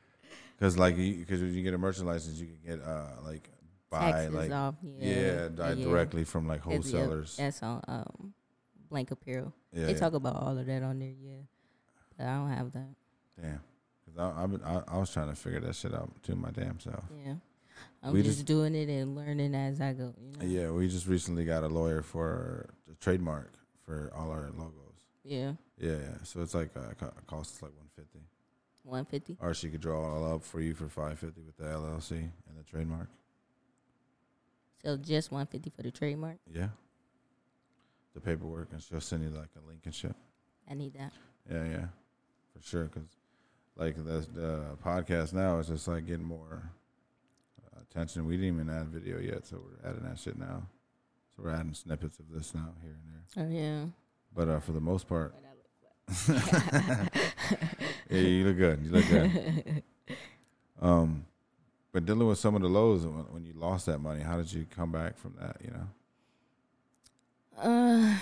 [0.57, 3.51] Because like, because when you get a merchant license, you can get uh like
[3.91, 4.75] buy Taxes like off.
[4.83, 5.75] yeah, Yeah, yeah.
[5.75, 7.37] directly from like wholesalers.
[7.37, 8.35] that's on um,
[8.89, 9.53] Blank Apparel.
[9.73, 9.99] Yeah, they yeah.
[9.99, 11.13] talk about all of that on there.
[11.21, 11.43] Yeah,
[12.17, 12.95] but I don't have that.
[13.41, 13.61] Damn.
[14.07, 14.19] 'Cause
[14.65, 17.05] I, I, I was trying to figure that shit out to my damn self.
[17.25, 17.35] Yeah,
[18.03, 20.15] I'm We just, just- doing it and learning as I go.
[20.21, 20.45] You know.
[20.47, 23.53] Yeah, we just recently got a lawyer for the trademark
[23.85, 24.81] for all our logos.
[25.25, 25.53] Yeah.
[25.79, 26.15] Yeah, yeah.
[26.23, 28.21] So it's like uh, co- costs like one fifty.
[28.85, 29.37] One fifty.
[29.41, 32.11] Or she could draw it all up for you for five fifty with the LLC
[32.13, 33.09] and the trademark.
[34.85, 36.37] So just one fifty for the trademark.
[36.53, 36.69] Yeah.
[38.15, 40.15] The paperwork and she'll send you like a link and shit.
[40.71, 41.13] I need that.
[41.51, 41.87] Yeah, yeah,
[42.55, 42.85] for sure.
[42.85, 43.09] Because
[43.77, 46.71] like the the podcast now is just like getting more
[47.65, 48.27] uh, attention.
[48.27, 50.63] We didn't even add video yet, so we're adding that shit now.
[51.37, 53.45] So we're adding snippets of this now here and there.
[53.45, 53.87] Oh yeah.
[54.35, 55.35] But uh, for the most part,
[56.29, 57.09] yeah,
[58.11, 58.81] you look good.
[58.85, 59.83] You look good.
[60.83, 61.25] um,
[61.93, 64.53] but dealing with some of the lows when, when you lost that money, how did
[64.53, 65.57] you come back from that?
[65.65, 65.89] You know,
[67.63, 68.17] Uh,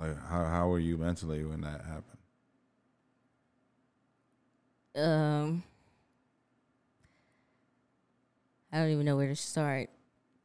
[0.00, 2.11] like how how were you mentally when that happened?
[4.96, 5.62] Um,
[8.72, 9.90] I don't even know where to start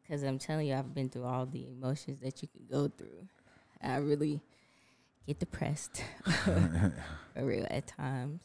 [0.02, 3.28] because I'm telling you, I've been through all the emotions that you can go through.
[3.82, 4.42] I really
[5.26, 6.04] get depressed
[6.44, 6.94] for
[7.36, 8.42] real at times.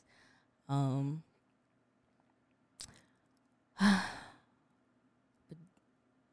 [0.69, 1.23] Um,
[3.79, 3.89] but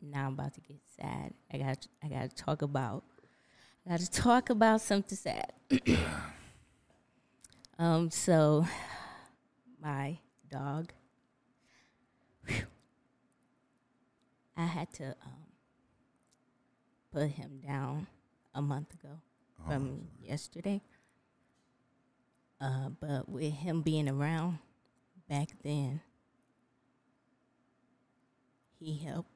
[0.02, 1.34] now I'm about to get sad.
[1.52, 3.04] I got I got to talk about
[3.86, 5.54] I got to talk about something sad.
[7.80, 8.66] um, so
[9.82, 10.20] my
[10.50, 10.92] dog.
[12.46, 12.64] Whew.
[14.58, 15.46] I had to um,
[17.12, 18.08] put him down
[18.54, 19.20] a month ago
[19.62, 20.82] Oh, from yesterday.
[22.62, 24.60] Uh, but with him being around
[25.30, 26.02] back then,
[28.80, 29.30] he helped.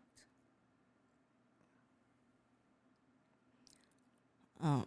[4.62, 4.86] Um,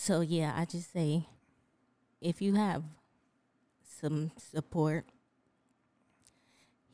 [0.00, 1.26] so yeah, I just say,
[2.22, 2.84] if you have
[4.00, 5.04] some support,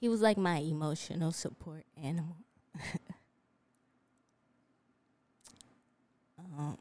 [0.00, 2.38] he was like my emotional support animal.
[6.40, 6.78] um,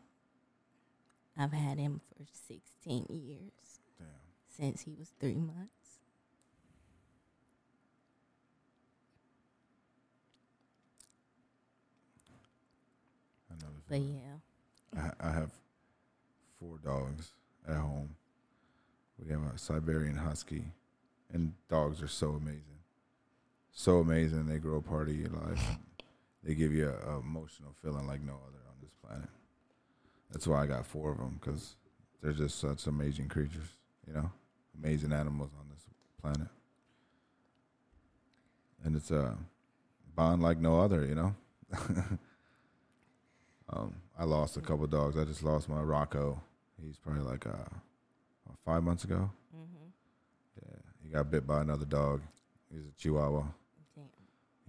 [1.38, 4.08] I've had him for 16 years damn.
[4.48, 5.70] since he was three months.
[13.88, 14.40] But yeah,
[14.98, 15.52] I, I have
[16.66, 17.32] four dogs
[17.68, 18.16] at home.
[19.24, 20.64] We have a Siberian Husky,
[21.34, 22.80] and dogs are so amazing,
[23.72, 24.48] so amazing.
[24.48, 25.78] They grow a part of your life.
[26.44, 29.30] they give you a, a emotional feeling like no other on this planet.
[30.32, 31.76] That's why I got four of them because
[32.22, 33.68] they're just such amazing creatures.
[34.08, 34.32] You know,
[34.84, 35.84] amazing animals on this
[36.22, 36.52] planet,
[38.84, 39.38] and it's a
[40.16, 41.06] bond like no other.
[41.06, 41.36] You know.
[43.68, 45.18] Um, I lost a couple dogs.
[45.18, 46.40] I just lost my Rocco.
[46.84, 47.70] He's probably like uh,
[48.66, 49.30] five months ago.
[49.56, 49.88] mm-hmm.
[50.62, 52.22] Yeah, he got bit by another dog.
[52.72, 53.44] He's a Chihuahua.
[53.96, 54.06] Damn.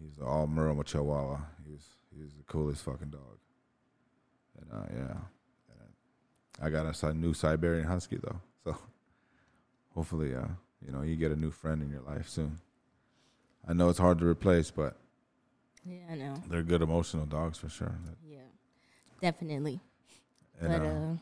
[0.01, 1.39] He's an all Muroma Chihuahua.
[1.65, 1.83] He was
[2.15, 3.39] he was the coolest fucking dog.
[4.61, 5.17] And uh, yeah,
[5.71, 8.41] and I got a new Siberian Husky though.
[8.67, 8.77] So
[9.95, 10.49] hopefully, uh,
[10.85, 12.59] you know, you get a new friend in your life soon.
[13.67, 14.97] I know it's hard to replace, but
[15.85, 16.35] yeah, I know.
[16.49, 17.95] they're good emotional dogs for sure.
[18.29, 18.39] Yeah,
[19.21, 19.81] definitely.
[20.61, 21.17] And, but uh, uh,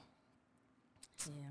[1.29, 1.45] yeah,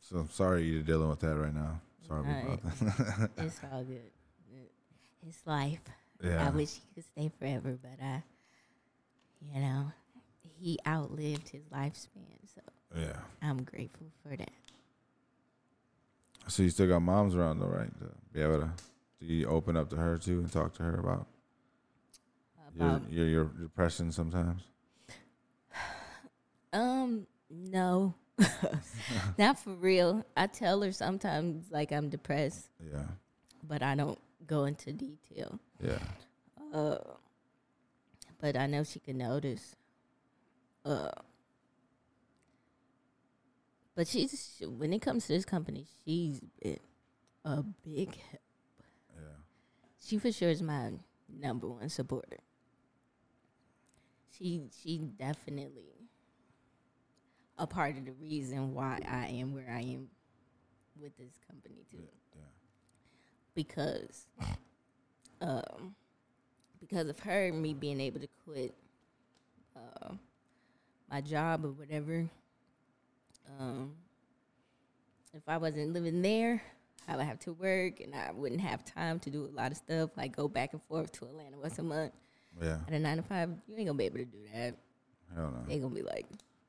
[0.00, 1.80] So I'm sorry you're dealing with that right now.
[2.06, 2.44] Sorry Alright.
[2.44, 3.30] about that.
[3.38, 4.10] it's all good.
[5.26, 5.80] It's life.
[6.22, 6.46] yeah.
[6.46, 8.22] I wish he could stay forever, but I,
[9.40, 9.90] you know,
[10.60, 12.60] he outlived his lifespan, so
[12.96, 13.16] yeah.
[13.42, 14.50] I'm grateful for that.
[16.48, 17.90] So you still got moms around though, right?
[17.98, 18.70] To be able to
[19.20, 21.26] do you open up to her too and talk to her about
[22.76, 24.62] your About your, your depression sometimes?
[26.72, 28.12] Um, no.
[29.38, 30.24] Not for real.
[30.36, 33.04] I tell her sometimes like I'm depressed, Yeah.
[33.66, 35.58] but I don't go into detail.
[35.82, 35.98] Yeah.
[36.72, 36.98] Uh
[38.38, 39.74] but I know she can notice.
[40.84, 41.10] Uh
[43.94, 46.78] but she's when it comes to this company, she's been
[47.44, 48.42] a big help.
[49.14, 49.22] Yeah.
[50.04, 50.92] She for sure is my
[51.40, 52.38] number one supporter.
[54.36, 55.84] She she definitely
[57.58, 60.08] a part of the reason why I am where I am
[61.00, 62.02] with this company too.
[62.34, 62.42] Yeah.
[63.54, 64.26] Because
[65.40, 65.94] um
[66.80, 68.74] because of her me being able to quit
[69.74, 70.12] uh,
[71.10, 72.28] my job or whatever.
[73.58, 73.92] Um
[75.34, 76.62] if I wasn't living there,
[77.06, 79.76] I would have to work, and I wouldn't have time to do a lot of
[79.76, 82.12] stuff, like go back and forth to Atlanta once a month.
[82.60, 82.78] Yeah.
[82.86, 84.74] At a nine to five, you ain't gonna be able to do that.
[85.34, 85.64] Hell no.
[85.68, 86.26] They gonna be like,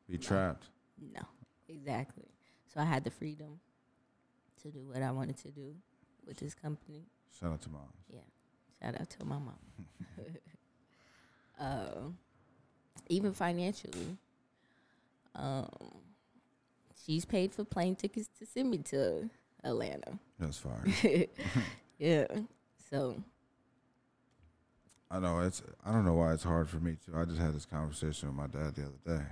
[0.10, 0.68] Be trapped.
[1.02, 1.22] No,
[1.68, 2.26] exactly.
[2.74, 3.60] So I had the freedom
[4.62, 5.76] to do what I wanted to do
[6.26, 7.06] with this company.
[7.40, 7.82] Shout out to mom.
[8.12, 8.20] Yeah.
[8.82, 9.60] Shout out to my mom.
[11.60, 12.10] uh,
[13.10, 14.18] even financially,
[15.36, 15.70] um,
[17.06, 19.30] she's paid for plane tickets to send me to
[19.64, 20.20] Atlanta.
[20.40, 20.94] That's fine.
[21.98, 22.28] yeah.
[22.90, 23.22] So
[25.10, 25.62] I know it's.
[25.86, 27.14] I don't know why it's hard for me too.
[27.16, 29.26] I just had this conversation with my dad the other day.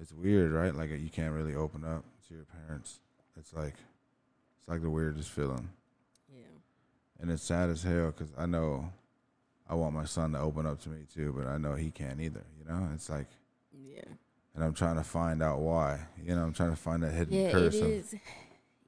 [0.00, 0.74] It's weird, right?
[0.74, 3.00] Like you can't really open up to your parents.
[3.38, 3.74] It's like,
[4.58, 5.68] it's like the weirdest feeling,
[6.34, 6.44] yeah,
[7.20, 8.90] and it's sad as hell because I know,
[9.68, 12.20] I want my son to open up to me too, but I know he can't
[12.20, 12.44] either.
[12.58, 13.26] You know, it's like,
[13.72, 14.04] yeah,
[14.54, 16.00] and I'm trying to find out why.
[16.22, 17.48] You know, I'm trying to find that hidden yeah.
[17.48, 18.14] It curse of is.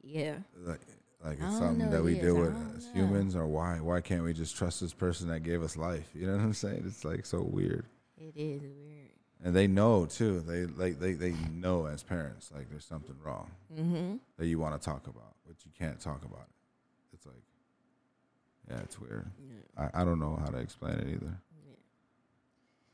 [0.02, 0.80] Yeah, like
[1.24, 2.92] like it's something know, that we yes, deal with as know.
[2.94, 6.26] humans or why why can't we just trust this person that gave us life you
[6.26, 7.84] know what i'm saying it's like so weird
[8.16, 9.07] it is weird.
[9.44, 13.50] And they know too they like they, they know as parents like there's something wrong
[13.74, 14.16] Mm-hmm.
[14.38, 17.42] that you want to talk about but you can't talk about it it's like
[18.70, 19.26] yeah it's weird
[19.76, 21.74] Yeah, i, I don't know how to explain it either yeah,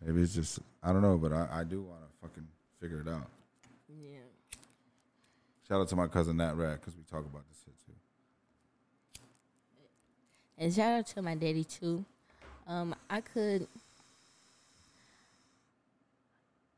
[0.07, 2.47] maybe it's just i don't know but i, I do want to fucking
[2.81, 3.29] figure it out
[3.89, 4.19] yeah.
[5.69, 7.93] shout out to my cousin nat rat because we talk about this shit too
[10.59, 12.05] And shout out to my daddy too.
[12.69, 13.67] Um, I could.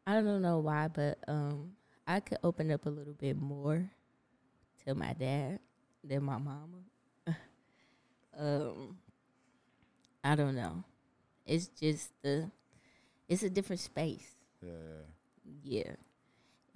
[0.06, 1.72] I don't know why, but um,
[2.06, 3.90] I could open up a little bit more
[4.84, 5.58] to my dad
[6.04, 6.84] than my mama.
[8.38, 8.96] um,
[10.22, 10.84] I don't know.
[11.44, 12.50] It's just the.
[13.28, 14.30] It's a different space.
[14.62, 14.70] yeah
[15.62, 15.92] yeah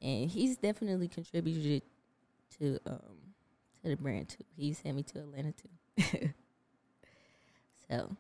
[0.03, 1.83] and he's definitely contributed
[2.59, 3.17] to um
[3.83, 4.45] to the brand too.
[4.57, 6.31] He sent me to Atlanta too.
[7.89, 8.17] so,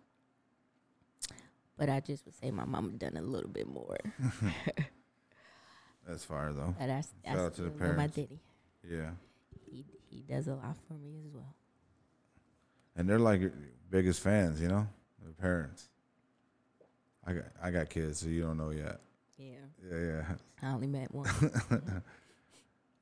[1.76, 3.98] but I just would say my mama done a little bit more.
[6.10, 8.16] that's fire though But that's Shout out to the my parents.
[8.16, 8.38] daddy.
[8.88, 9.10] yeah
[9.70, 11.54] He he does a lot for me as well.
[12.96, 13.52] and they're like your
[13.90, 14.86] biggest fans, you know,
[15.22, 15.88] their parents.
[17.26, 19.00] I got I got kids, so you don't know yet.
[19.38, 19.54] Yeah,
[19.90, 20.24] Yeah, yeah.
[20.62, 21.28] I only met one.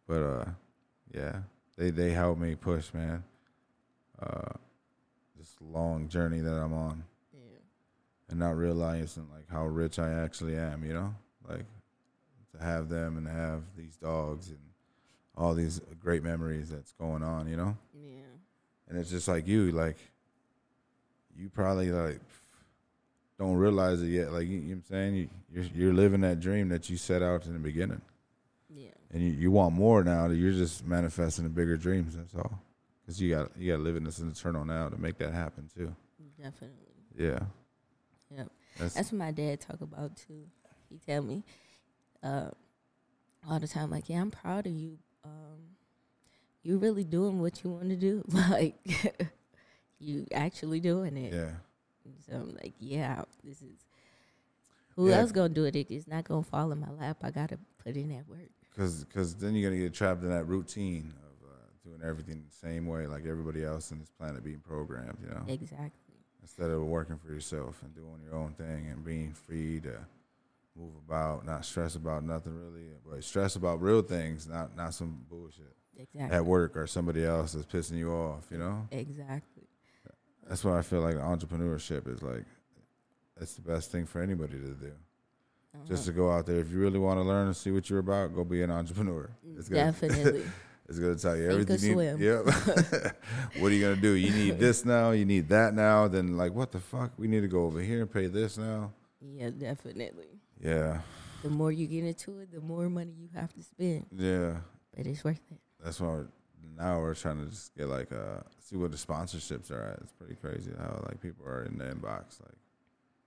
[0.06, 0.44] But uh,
[1.14, 1.40] yeah,
[1.76, 3.22] they they helped me push, man.
[4.18, 4.52] Uh,
[5.38, 7.04] this long journey that I'm on,
[7.34, 7.58] yeah,
[8.30, 11.14] and not realizing like how rich I actually am, you know,
[11.48, 11.66] like
[12.58, 14.58] to have them and have these dogs and
[15.36, 17.76] all these great memories that's going on, you know.
[17.94, 18.22] yeah,
[18.88, 19.96] and it's just like you like
[21.36, 22.20] you probably like
[23.38, 26.20] don't realize it yet like you, you know what i'm saying you, you're, you're living
[26.22, 28.00] that dream that you set out in the beginning
[28.68, 32.58] yeah, and you, you want more now you're just manifesting the bigger dreams that's all
[33.00, 35.68] because you got you got to live in this eternal now to make that happen
[35.72, 35.94] too
[36.36, 36.96] definitely.
[37.16, 37.38] yeah
[38.36, 38.48] Yep.
[38.78, 40.44] that's, That's what my dad talk about too.
[40.90, 41.44] He tell me
[42.22, 42.50] uh,
[43.48, 44.98] all the time, like, "Yeah, I'm proud of you.
[45.24, 45.76] Um,
[46.62, 48.24] you really doing what you want to do.
[48.50, 48.76] like,
[49.98, 51.50] you actually doing it." yeah
[52.26, 53.84] So I'm like, "Yeah, this is."
[54.96, 55.18] Who Yeah.
[55.18, 55.76] else gonna do it?
[55.76, 57.18] It's not gonna fall in my lap.
[57.22, 58.50] I gotta put in that work.
[58.70, 61.54] because cause then you're gonna get trapped in that routine of uh,
[61.84, 65.42] doing everything the same way like everybody else in this planet being programmed you know
[65.46, 66.16] Exactly.
[66.42, 69.98] instead of working for yourself and doing your own thing and being free to
[70.78, 75.24] move about, not stress about nothing really, but stress about real things, not not some
[75.28, 76.36] bullshit Exactly.
[76.36, 78.46] at work or somebody else that's pissing you off.
[78.50, 79.64] You know, Exactly.
[80.48, 82.44] that's why I feel like entrepreneurship is like
[83.40, 84.92] it's the best thing for anybody to do.
[85.86, 86.20] Just to uh-huh.
[86.20, 88.42] go out there, if you really want to learn and see what you're about, go
[88.42, 89.30] be an entrepreneur.
[89.56, 90.42] It's gonna, Definitely.
[90.88, 91.90] It's gonna tell you Sink everything.
[91.90, 92.44] You need, yep.
[93.58, 94.12] what are you gonna do?
[94.12, 95.10] You need this now.
[95.10, 96.08] You need that now.
[96.08, 97.12] Then like, what the fuck?
[97.18, 98.92] We need to go over here and pay this now.
[99.20, 100.37] yeah, definitely.
[100.62, 101.00] Yeah,
[101.42, 104.06] The more you get into it, the more money you have to spend.
[104.16, 104.56] yeah.
[104.96, 105.58] But it's worth it.
[105.82, 106.22] That's why
[106.76, 109.98] now we're trying to just get like uh see what the sponsorships are at.
[110.02, 112.40] It's pretty crazy how like people are in the inbox.
[112.40, 112.58] Like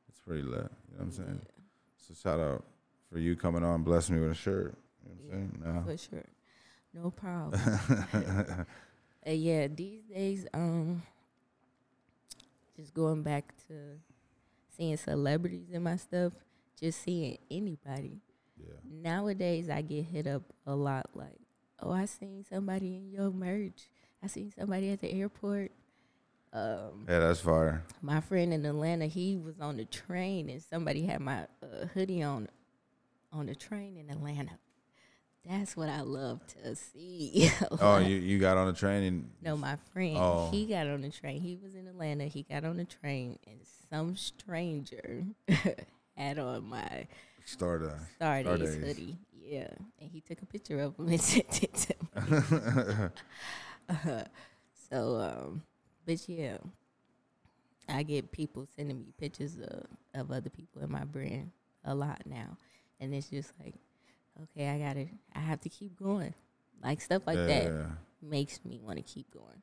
[0.09, 0.51] it's pretty lit.
[0.51, 1.41] You know what I'm saying?
[1.41, 1.63] Yeah.
[2.07, 2.65] So shout out
[3.09, 4.75] for you coming on, blessing me with a shirt.
[5.05, 5.75] You know what I'm saying?
[5.75, 5.83] No.
[5.85, 6.25] For sure.
[6.93, 8.65] No problem.
[9.23, 11.03] Uh, yeah, these days, um,
[12.75, 13.73] just going back to
[14.75, 16.33] seeing celebrities in my stuff,
[16.81, 18.21] just seeing anybody.
[18.57, 18.73] yeah.
[18.89, 21.39] Nowadays, I get hit up a lot like,
[21.81, 23.87] oh, I seen somebody in your merch.
[24.23, 25.71] I seen somebody at the airport.
[26.53, 27.83] Um, Yeah, that's fire.
[28.01, 32.23] my friend in Atlanta, he was on the train and somebody had my uh, hoodie
[32.23, 32.49] on
[33.33, 34.51] on the train in Atlanta.
[35.49, 37.49] That's what I love to see.
[37.79, 40.49] Oh, you you got on the train and No, my friend, Oh.
[40.51, 41.39] he got on the train.
[41.41, 42.25] He was in Atlanta.
[42.25, 43.59] He got on the train, and
[43.89, 45.23] some stranger
[46.15, 47.07] had on my.
[47.43, 48.77] Stardust Stardust.
[48.77, 49.17] hoodie.
[49.43, 49.67] Yeah,
[49.99, 53.09] and he took a picture of him and sent it to me.
[53.89, 54.23] Uh,
[54.89, 55.63] so, um,
[56.05, 56.57] but yeah,
[57.89, 61.51] I get people sending me pictures of, of other people in my brand
[61.83, 62.57] a lot now,
[62.99, 63.75] and it's just like,
[64.43, 66.33] okay, I gotta, I have to keep going.
[66.83, 67.85] Like stuff like that
[68.21, 69.61] makes me want to keep going.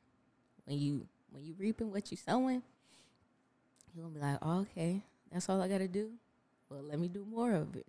[0.65, 2.61] When you when you reaping what you're sowing,
[3.93, 6.11] you're gonna be like, oh, okay, that's all I gotta do.
[6.69, 7.87] Well, let me do more of it,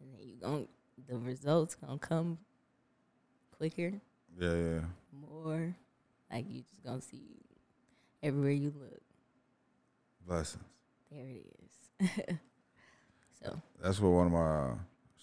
[0.00, 0.68] and then you going
[1.08, 2.38] the results gonna come
[3.56, 3.92] quicker,
[4.38, 4.80] Yeah, yeah.
[5.12, 5.74] more.
[6.30, 7.22] Like you just gonna see
[8.22, 9.00] everywhere you look.
[10.26, 10.64] Blessings.
[11.10, 12.08] There it is.
[13.42, 14.38] so That's what one of my
[14.70, 14.74] uh,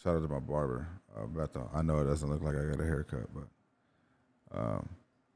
[0.02, 0.88] shout out to my barber.
[1.16, 1.68] Uh, Beto.
[1.74, 4.90] I know it doesn't look like I got a haircut, but um,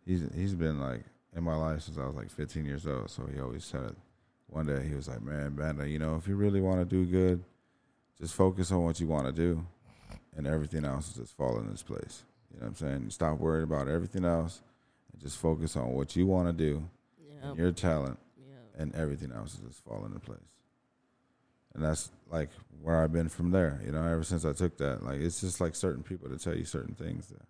[0.05, 1.03] he's he's been like
[1.35, 3.09] in my life since I was like 15 years old.
[3.09, 3.95] So he always said,
[4.51, 7.05] one day he was like, "Man, Banda, you know, if you really want to do
[7.05, 7.43] good,
[8.19, 9.65] just focus on what you want to do,
[10.35, 12.23] and everything else will just fall in its place."
[12.53, 13.09] You know what I'm saying?
[13.09, 14.61] Stop worrying about everything else,
[15.11, 16.83] and just focus on what you want to do,
[17.41, 20.39] and your talent, yeah, and everything else will just fall into place.
[21.73, 22.49] And that's like
[22.81, 23.79] where I've been from there.
[23.85, 26.55] You know, ever since I took that, like it's just like certain people to tell
[26.55, 27.41] you certain things that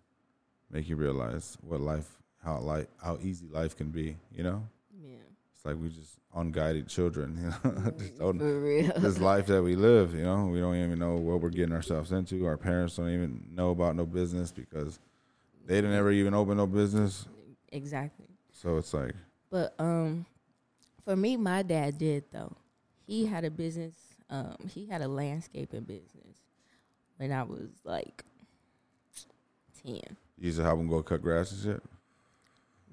[0.70, 2.08] make you realize what life,
[2.44, 4.16] how life, how easy life can be.
[4.32, 4.68] You know.
[5.62, 7.38] It's like we just unguided children.
[7.64, 8.92] You know, just don't, For real.
[8.98, 10.12] this life that we live.
[10.14, 12.44] You know, we don't even know what we're getting ourselves into.
[12.46, 14.98] Our parents don't even know about no business because
[15.66, 17.26] they didn't ever even open no business.
[17.70, 18.26] exactly.
[18.52, 19.14] So it's like,
[19.50, 20.26] But um,
[21.04, 22.56] for me, my dad did though.
[23.06, 23.94] He had a business.
[24.30, 26.38] Um, he had a landscaping business
[27.18, 28.24] when I was like
[29.82, 29.94] ten.
[29.94, 30.00] you
[30.46, 31.82] used to help them go cut grass and shit.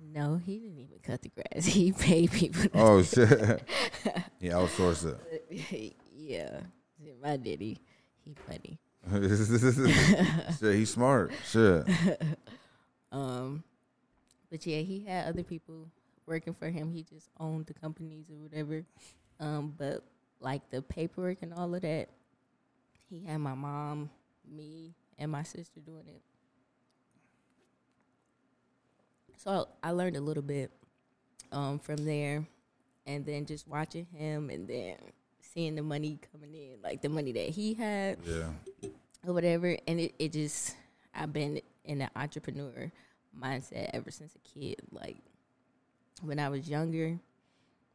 [0.01, 1.65] No, he didn't even cut the grass.
[1.79, 2.63] He paid people.
[2.63, 3.29] to Oh shit!
[4.39, 5.15] he outsourced
[5.49, 5.95] it.
[6.15, 6.61] yeah,
[7.21, 7.77] my daddy,
[8.23, 8.79] he funny.
[10.59, 11.31] Shit, he's smart.
[11.45, 11.87] Shit.
[13.11, 13.63] Um,
[14.49, 15.89] but yeah, he had other people
[16.25, 16.91] working for him.
[16.91, 18.83] He just owned the companies or whatever.
[19.39, 20.03] Um, but
[20.39, 22.09] like the paperwork and all of that,
[23.09, 24.09] he had my mom,
[24.47, 26.21] me, and my sister doing it.
[29.41, 30.69] So I learned a little bit
[31.53, 32.45] um, from there,
[33.07, 34.97] and then just watching him, and then
[35.41, 38.49] seeing the money coming in, like the money that he had Yeah.
[39.25, 39.77] or whatever.
[39.87, 40.75] And it, it just,
[41.15, 42.91] I've been in an entrepreneur
[43.41, 44.75] mindset ever since a kid.
[44.91, 45.17] Like
[46.21, 47.17] when I was younger,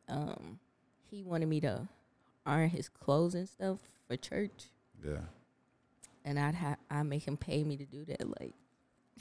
[0.09, 0.59] um,
[1.11, 1.87] he wanted me to
[2.47, 3.79] iron his clothes and stuff
[4.09, 4.71] for church,
[5.07, 5.19] Yeah.
[6.25, 8.41] and I'd have I make him pay me to do that.
[8.41, 8.55] Like,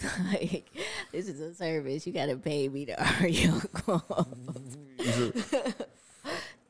[0.34, 0.66] like
[1.14, 2.06] this is a service.
[2.06, 2.96] You gotta pay me to
[3.72, 4.78] clothes.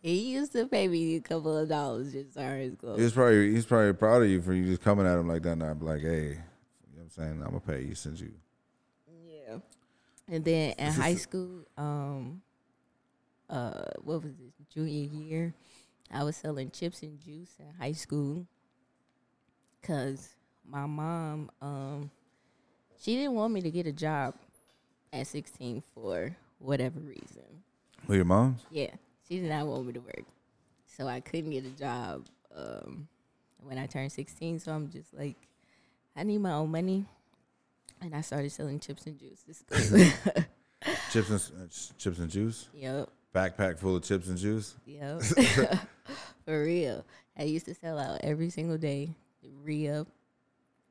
[0.02, 3.00] he used to pay me a couple of dollars just to iron his clothes.
[3.00, 5.54] He's probably he's probably proud of you for you just coming at him like that.
[5.54, 6.36] And I'm like, hey, you know
[6.96, 7.42] what I'm saying?
[7.42, 8.34] I'm gonna pay you since you.
[9.26, 9.58] Yeah.
[10.28, 12.42] And then in high school, um,
[13.50, 15.54] uh, what was it, junior year?
[16.12, 18.46] I was selling chips and juice in high school,
[19.82, 20.36] cause
[20.68, 22.12] my mom, um,
[23.04, 24.34] she didn't want me to get a job
[25.12, 27.44] at 16 for whatever reason.
[28.08, 28.62] Who your mom's?
[28.72, 28.92] Yeah,
[29.28, 30.24] she did not want me to work,
[30.86, 32.26] so I couldn't get a job
[32.56, 33.08] um,
[33.60, 34.60] when I turned 16.
[34.60, 35.36] So I'm just like,
[36.16, 37.06] I need my own money,
[38.02, 39.44] and I started selling chips and juice.
[39.48, 40.46] This is good.
[41.12, 42.70] Chips and uh, chips and juice.
[42.74, 44.76] yep, Backpack full of chips and juice.
[44.86, 45.22] yep,
[46.46, 47.06] for real.
[47.38, 49.10] I used to sell out every single day,
[49.64, 50.08] re up.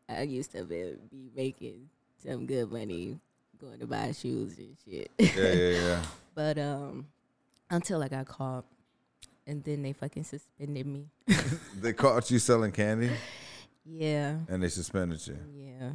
[0.09, 1.89] I used to be, be making
[2.23, 3.19] some good money
[3.61, 5.11] going to buy shoes and shit.
[5.19, 6.03] Yeah, yeah, yeah.
[6.35, 7.09] But um,
[7.69, 8.65] until I got caught,
[9.47, 11.05] and then they fucking suspended me.
[11.81, 13.11] they caught you selling candy
[13.85, 15.37] Yeah, and they suspended you
[15.83, 15.91] yeah,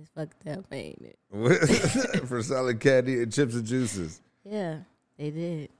[0.00, 1.02] it's fucked up, ain't
[1.32, 2.26] it?
[2.28, 4.20] for selling candy and chips and juices.
[4.44, 4.78] Yeah,
[5.18, 5.70] they did.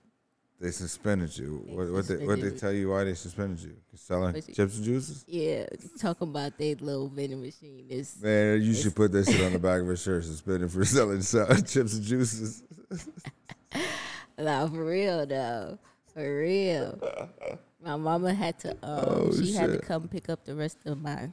[0.60, 1.64] They suspended you.
[1.66, 3.76] They What what they, what they tell you why they suspended you?
[3.94, 5.24] Selling you- chips and juices.
[5.26, 5.64] Yeah,
[5.98, 7.86] talking about their little vending machine.
[8.22, 10.24] Man, you should put that shit on the back of a shirt.
[10.24, 12.62] Suspended for selling chips and juices.
[14.38, 15.78] nah, for real though,
[16.12, 16.98] for real.
[17.82, 18.70] My mama had to.
[18.82, 21.30] Um, Oh, she had to come pick up the rest of my,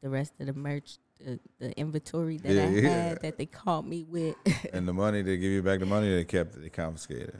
[0.00, 2.88] the rest of the merch, the, the inventory that Yeah, I yeah.
[3.08, 4.36] had that they caught me with.
[4.72, 7.34] and the money they give you back the money they kept they confiscated.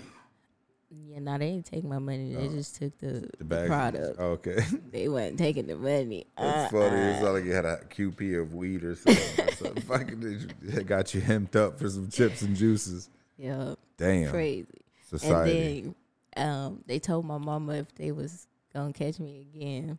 [0.94, 2.34] Yeah, no, they didn't take my money.
[2.34, 2.50] They Oh.
[2.50, 3.66] just took the, The bag.
[3.66, 4.18] product.
[4.18, 4.58] Okay.
[4.92, 6.26] They wasn't taking the money.
[6.36, 6.96] That's Uh, funny.
[7.02, 7.06] uh.
[7.12, 9.46] It's not like you had a QP of weed or something.
[9.48, 9.82] or something.
[9.86, 13.08] Fucking did you- it got you hemmed up for some chips and juices.
[13.38, 14.30] Yeah, Damn.
[14.30, 14.66] crazy.
[15.08, 15.78] Society.
[15.78, 15.94] And
[16.36, 19.98] then um, they told my mama if they was gonna catch me again,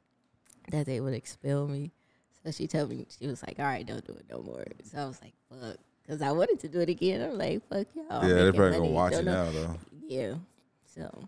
[0.72, 1.92] that they would expel me.
[2.44, 4.98] So she told me she was like, "All right, don't do it no more." So
[4.98, 7.22] I was like, "Fuck," because I wanted to do it again.
[7.22, 9.52] I'm like, "Fuck y'all." I'm yeah, they're making probably money, gonna watch don't know- now
[9.52, 9.76] though.
[10.08, 10.34] Yeah.
[10.94, 11.28] So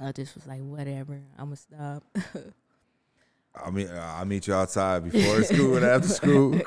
[0.00, 2.02] I just was like, "Whatever, I'ma stop."
[3.54, 6.58] I mean, uh, I'll meet you outside before school and after school.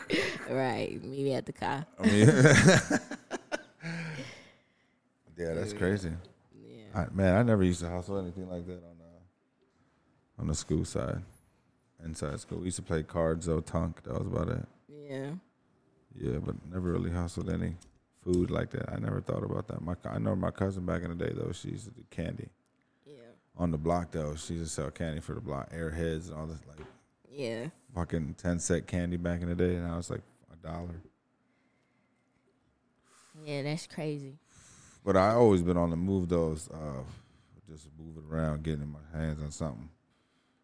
[0.50, 1.86] right, meet me at the car.
[2.00, 2.28] I mean,
[5.38, 6.12] yeah, that's crazy.
[6.64, 7.02] Yeah.
[7.02, 10.86] I, man, I never used to hustle anything like that on the on the school
[10.86, 11.22] side,
[12.04, 12.60] inside school.
[12.60, 14.04] We used to play cards, though, tunk.
[14.04, 14.66] That was about it.
[14.88, 15.32] Yeah.
[16.18, 17.76] Yeah, but never really hustled any
[18.26, 18.92] food like that.
[18.92, 19.82] I never thought about that.
[19.82, 21.52] My I know my cousin back in the day though.
[21.54, 22.50] She used to do candy
[23.06, 23.14] Yeah.
[23.56, 24.36] on the block though.
[24.36, 26.86] She used to sell candy for the block, airheads and all this like
[27.30, 27.68] Yeah.
[27.94, 30.22] fucking ten cent candy back in the day, and I was like
[30.52, 31.02] a dollar.
[33.44, 34.38] Yeah, that's crazy.
[35.04, 37.04] But I always been on the move though, uh,
[37.70, 39.90] just moving around, getting my hands on something,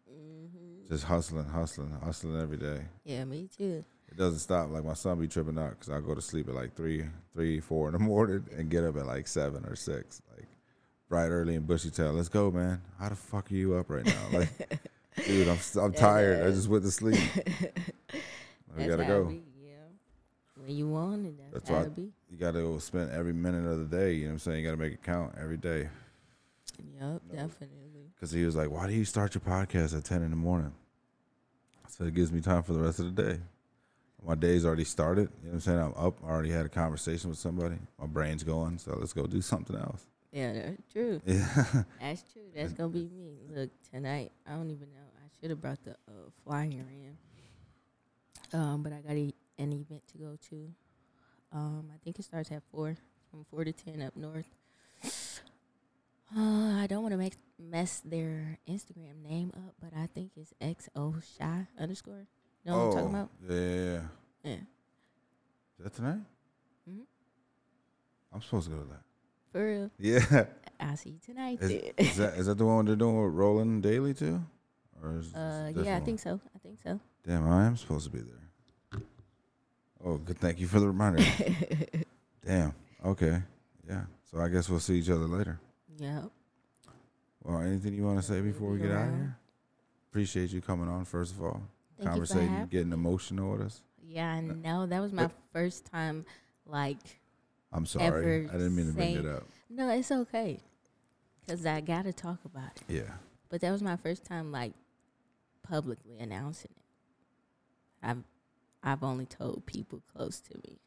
[0.08, 2.82] hmm just hustling, hustling, hustling every day.
[3.04, 3.84] Yeah, me too.
[4.12, 4.70] It doesn't stop.
[4.70, 7.04] Like my son be tripping out because I go to sleep at like three,
[7.34, 10.46] three, four in the morning and get up at like seven or six, like
[11.08, 12.12] bright early and bushy tail.
[12.12, 12.82] Let's go, man.
[13.00, 14.26] How the fuck are you up right now?
[14.32, 14.50] Like,
[15.26, 16.46] dude, I'm I'm tired.
[16.46, 17.18] I just went to sleep.
[18.74, 19.24] We That's gotta go.
[19.26, 19.72] be, yeah.
[20.64, 22.10] When you want it, that's, That's why be.
[22.30, 24.14] you gotta go spend every minute of the day.
[24.14, 24.58] You know what I'm saying?
[24.60, 25.90] You gotta make it count every day.
[26.98, 28.06] Yep, definitely.
[28.14, 30.72] Because he was like, "Why do you start your podcast at ten in the morning?"
[31.88, 33.40] So it gives me time for the rest of the day.
[34.24, 35.28] My day's already started.
[35.42, 35.78] You know what I'm saying?
[35.78, 36.18] I'm up.
[36.24, 37.76] I already had a conversation with somebody.
[37.98, 38.78] My brain's going.
[38.78, 40.06] So let's go do something else.
[40.32, 41.20] Yeah, that's true.
[41.26, 41.82] Yeah.
[42.00, 42.42] That's true.
[42.54, 43.38] That's gonna be me.
[43.50, 45.08] Look, tonight I don't even know.
[45.16, 47.16] I should have brought the uh, flyer in.
[48.52, 50.68] Um, but I got a, an event to go to.
[51.52, 52.96] Um, I think it starts at four,
[53.30, 54.48] from four to ten up north.
[56.34, 60.54] Uh, I don't want to make mess their Instagram name up, but I think it's
[60.62, 62.26] XO Shy underscore.
[62.64, 63.30] You know what I'm talking about?
[63.48, 64.00] Oh, Yeah, yeah,
[64.44, 64.52] yeah.
[64.54, 66.18] Is that tonight?
[66.88, 67.00] Mm-hmm.
[68.32, 69.02] I'm supposed to go to that.
[69.52, 69.90] For real.
[69.98, 70.44] Yeah.
[70.80, 71.58] I'll see you tonight.
[71.60, 74.40] Is, is that is that the one they're doing with Rolling Daily too?
[75.02, 76.40] Or is uh, yeah, I think so.
[76.54, 76.98] I think so.
[77.26, 79.00] Damn, I am supposed to be there.
[80.04, 80.38] Oh, good.
[80.38, 81.22] Thank you for the reminder.
[82.44, 82.74] Damn.
[83.04, 83.40] Okay.
[83.88, 84.02] Yeah.
[84.30, 85.60] So I guess we'll see each other later.
[85.98, 86.24] Yep.
[87.44, 89.36] Well, anything you want to say before we get out of here?
[90.10, 91.04] Appreciate you coming on.
[91.04, 91.62] First of all,
[92.02, 93.82] Thank conversating, getting emotional with us.
[94.04, 94.86] Yeah, I uh, know.
[94.86, 96.24] That was my but- first time.
[96.66, 96.98] Like,
[97.72, 98.48] I'm sorry.
[98.48, 99.44] I didn't mean to bring it up.
[99.68, 100.60] no, it's okay,
[101.48, 102.94] cause I gotta talk about it.
[102.94, 103.14] Yeah.
[103.48, 104.72] But that was my first time, like,
[105.62, 108.06] publicly announcing it.
[108.06, 108.22] I've
[108.82, 110.78] I've only told people close to me.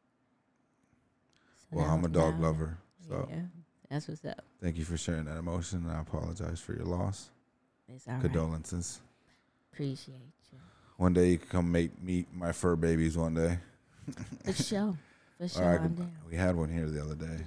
[1.58, 3.42] So Well, I'm a dog now- lover, so yeah,
[3.90, 4.44] that's what's up.
[4.62, 5.84] thank you for sharing that emotion.
[5.84, 7.30] And I apologize for your loss.
[7.88, 8.24] It's all right.
[8.24, 9.02] Condolences.
[9.72, 10.35] Appreciate you.
[10.98, 13.18] One day you can come meet meet my fur babies.
[13.18, 13.60] One day.
[14.46, 14.98] For sure.
[15.38, 16.12] For sure, right, I'm down.
[16.30, 17.44] we had one here the other day.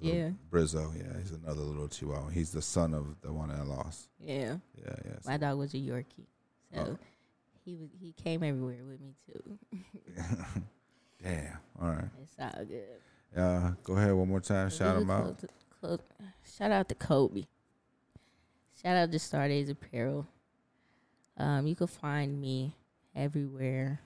[0.00, 0.30] Little Yeah.
[0.50, 0.92] Brizzo.
[0.96, 2.28] Yeah, he's another little Chihuahua.
[2.30, 4.08] He's the son of the one I lost.
[4.20, 4.56] Yeah.
[4.80, 5.12] Yeah, yeah.
[5.26, 6.26] My dog was a Yorkie,
[6.72, 6.98] so Oh.
[7.64, 9.58] he was he came everywhere with me too.
[11.22, 11.58] Damn.
[11.80, 12.04] All right.
[12.22, 12.84] It's all good.
[13.36, 14.68] Uh, go ahead one more time.
[14.70, 15.38] Shout him out.
[15.38, 15.50] close-
[15.80, 16.00] close-
[16.58, 17.44] shout out to Kobe.
[18.80, 20.26] Shout out to Star Daze Apparel.
[21.36, 22.74] Um, you can find me
[23.14, 24.00] everywhere.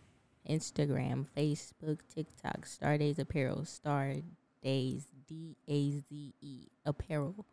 [0.49, 4.15] Instagram, Facebook, TikTok, Star Daze Apparel, Star
[4.63, 7.45] Daze D A Z E Apparel.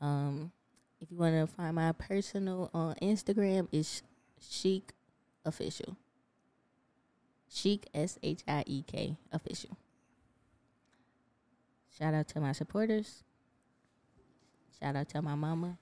[0.00, 0.52] Um,
[1.00, 4.02] if you want to find my personal on Instagram, it's
[4.40, 4.82] Shiek
[5.44, 5.96] Official.
[7.50, 9.76] Shiek S H I E K Official.
[11.98, 13.24] Shout out to my supporters.
[14.80, 15.76] Shout out to my mama.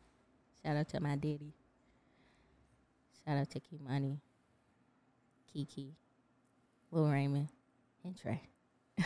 [0.64, 1.52] Shout out to my daddy.
[3.24, 4.18] Shout out to Kimani,
[5.52, 5.94] Kiki,
[6.90, 7.48] Lil Raymond,
[8.04, 8.42] and Trey.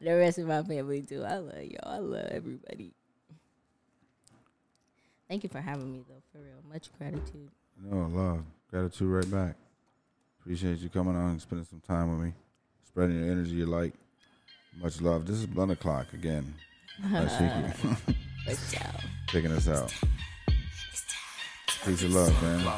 [0.00, 1.24] the rest of my family too.
[1.24, 1.78] I love y'all.
[1.84, 2.92] I love everybody.
[5.28, 6.62] Thank you for having me though, for real.
[6.70, 7.50] Much gratitude.
[7.82, 9.56] No love, gratitude right back.
[10.40, 12.32] Appreciate you coming on and spending some time with me,
[12.86, 13.94] spreading your energy, your light.
[14.80, 15.26] Much love.
[15.26, 16.54] This is Blunt O'clock again.
[17.10, 17.96] That's Shiki
[18.46, 19.00] But y'all.
[19.28, 19.94] taking us out.
[21.84, 22.72] Peace and love, man.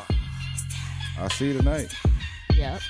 [1.19, 1.95] I'll see you tonight.
[2.57, 2.81] Yep.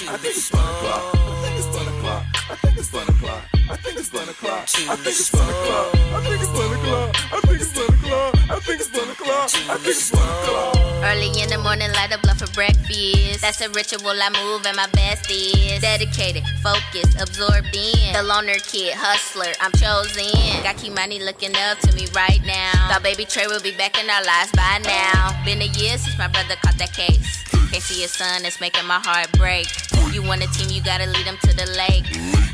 [0.00, 1.14] I think it's fun o'clock.
[1.16, 2.24] I think it's fun o'clock.
[2.48, 3.42] I think it's fun o'clock.
[3.68, 4.62] I think it's one o'clock.
[4.88, 5.94] I think it's one o'clock.
[6.14, 7.16] I think it's one o'clock.
[7.32, 8.34] I think it's one o'clock.
[8.48, 9.50] I think it's one o'clock.
[9.50, 10.76] I think it's one o'clock.
[11.02, 13.42] Early in the morning, light a blunt for breakfast.
[13.42, 18.12] That's a ritual I move, and my best is dedicated, focused, absorbed in.
[18.14, 20.30] The loner kid, hustler, I'm chosen.
[20.62, 22.70] Got Kimani looking up to me right now.
[22.88, 25.34] Thought baby Trey will be back in our lives by now.
[25.44, 27.47] Been a year since my brother caught that case.
[27.70, 29.68] Can't see his son, it's making my heart break.
[30.12, 32.04] You want a team, you gotta lead him to the lake.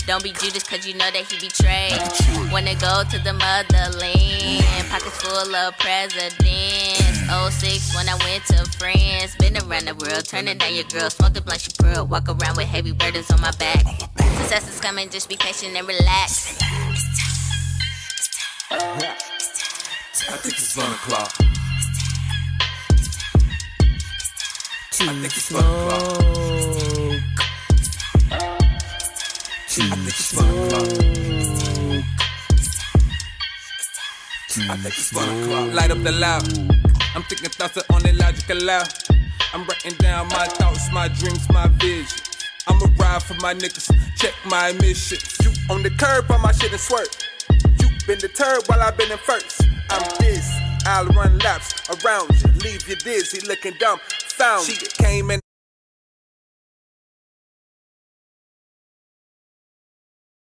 [0.07, 1.97] Don't be Judas, cause you know that he betrayed.
[2.53, 4.65] Wanna go to the motherland.
[4.91, 7.15] Pockets full of presidents.
[7.31, 9.37] 06 when I went to France.
[9.39, 11.09] Been around the world, turning down your girl.
[11.09, 12.07] Smoke the blunt, she pearl.
[12.07, 13.87] Walk around with heavy burdens on my back.
[14.39, 16.59] Success is coming, just be patient and relax.
[18.71, 21.64] I think it's one o'clock.
[24.97, 26.22] I think it's one o'clock.
[28.30, 30.86] I think it's one o'clock.
[34.57, 35.74] I think it's one o'clock.
[35.74, 36.47] Light up the loud.
[37.16, 38.84] I'm thinking thoughts that only logic allow.
[39.53, 42.07] I'm writing down my thoughts, my dreams, my vision.
[42.68, 45.18] I'ma ride for my niggas, check my mission.
[45.42, 47.09] You on the curb while my shit is swerve.
[47.80, 49.61] You been deterred while I've been in first.
[49.90, 50.49] I'm this,
[50.87, 53.99] I'll run laps around you, leave you dizzy, looking dumb.
[54.37, 55.41] Found she came in